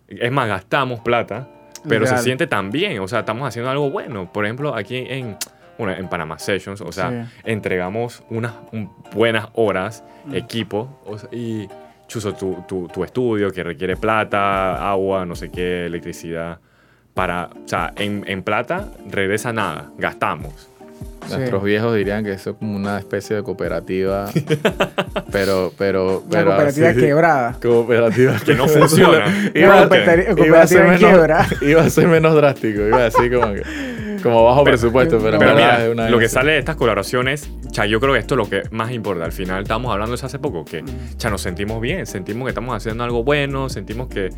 [0.08, 1.48] Es más, gastamos plata,
[1.88, 3.00] pero se siente tan bien.
[3.00, 4.32] O sea, estamos haciendo algo bueno.
[4.32, 5.38] Por ejemplo, aquí en,
[5.78, 7.42] bueno, en Panama Sessions, o sea, Sí.
[7.46, 10.36] entregamos unas un- buenas horas, Mm.
[10.36, 11.68] equipo, o sea, y
[12.08, 16.60] chuzo tu, tu, tu estudio que requiere plata, agua, no sé qué, electricidad.
[17.14, 20.70] Para, o sea, en, en plata regresa nada, gastamos.
[21.30, 21.66] Nuestros Sí.
[21.68, 24.30] viejos dirían que eso es como una especie de cooperativa,
[25.32, 27.58] pero, pero, Una pero cooperativa así- quebrada.
[27.62, 29.26] Cooperativa Que no funciona.
[29.54, 31.46] Iba, cooperativa- iba a ser menos, quiebra.
[31.62, 33.64] iba a ser menos drástico, iba a decir como que,
[34.24, 36.76] como bajo presupuesto, pero, en Pero verdad mira, una lo que vaina sale de estas
[36.78, 39.26] colaboraciones, cha, yo creo que esto es lo que más importa.
[39.26, 40.84] Al final estábamos hablando de eso hace poco, que
[41.18, 44.30] cha, nos sentimos bien, sentimos que estamos haciendo algo bueno, sentimos que,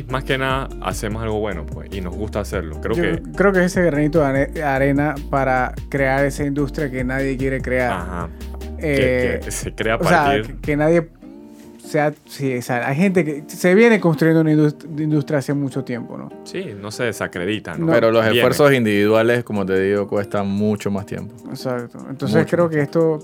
[0.00, 2.80] sí, más que nada hacemos algo bueno, pues, y nos gusta hacerlo.
[2.80, 7.04] Creo Yo que, creo que ese granito de are- arena para crear esa industria que
[7.04, 7.92] nadie quiere crear.
[7.92, 8.28] ajá,
[8.78, 10.46] Eh, que, que se crea a o sea, partir.
[10.46, 11.08] que, que nadie
[11.78, 15.84] sea, sí, o sea, hay gente que se viene construyendo una indust- industria hace mucho
[15.84, 16.30] tiempo, ¿no?
[16.44, 17.86] sí, no se desacredita, ¿no?
[17.86, 17.92] No.
[17.92, 18.38] Pero los Viene.
[18.38, 21.34] esfuerzos individuales, como te digo, cuestan mucho más tiempo.
[21.50, 21.98] Exacto.
[22.10, 22.50] Entonces Mucho.
[22.56, 23.18] creo que esto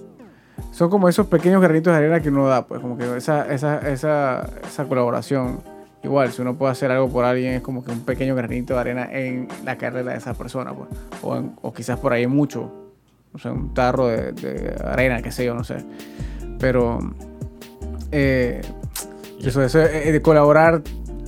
[0.73, 3.79] son como esos pequeños granitos de arena que uno da, pues como que esa, esa,
[3.91, 5.61] esa, esa colaboración.
[6.03, 8.81] Igual, si uno puede hacer algo por alguien, es como que un pequeño granito de
[8.81, 10.89] arena en la carrera de esa persona, pues.
[11.23, 12.73] O, en- o quizás por ahí mucho.
[13.33, 15.77] O sea, un tarro de, de arena, qué sé yo, no sé.
[16.59, 16.99] Pero
[18.13, 18.61] eh,
[19.43, 20.83] eso, eso, eh, de colaborar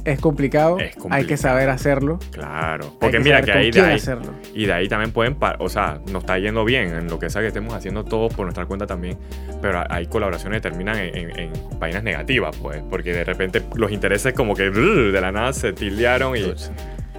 [0.05, 0.78] es complicado.
[0.78, 2.18] Es Hay que saber hacerlo.
[2.30, 4.32] Claro, Hay porque que mira que ahí de ahí, hacerlo.
[4.55, 7.40] y de ahí también pueden, o sea, nos está yendo bien en lo que sea
[7.42, 9.18] que estemos haciendo todos por nuestra cuenta también,
[9.61, 13.90] pero hay colaboraciones que terminan en, en, en vainas negativas, pues, porque de repente los
[13.92, 16.53] intereses como que de la nada se tildearon y...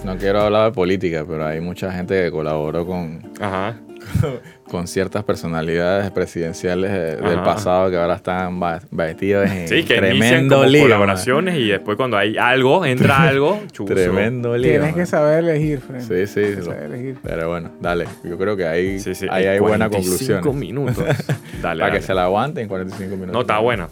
[0.04, 3.78] No quiero hablar de política, pero hay mucha gente que colaboró con, Ajá.
[4.70, 7.44] con ciertas personalidades presidenciales de- del Ajá.
[7.44, 8.60] pasado que ahora están
[8.92, 10.82] vestidos en Sí, que tremendo como lío.
[10.82, 10.88] man.
[10.90, 13.94] colaboraciones y después cuando hay algo, entra algo, chuzo.
[13.94, 14.72] Tremendo lío.
[14.72, 16.02] Tienes que saber elegir, Fren.
[16.02, 16.34] Sí, sí.
[16.42, 17.18] Tienes que saber elegir.
[17.24, 18.06] Pero bueno, dale.
[18.24, 20.60] Yo creo que ahí, Sí, sí, ahí hay buena 45 conclusión.
[20.60, 21.06] minutos.
[21.62, 23.34] Dale, Para que se la aguanten 45 minutos.
[23.34, 23.88] No, está buena.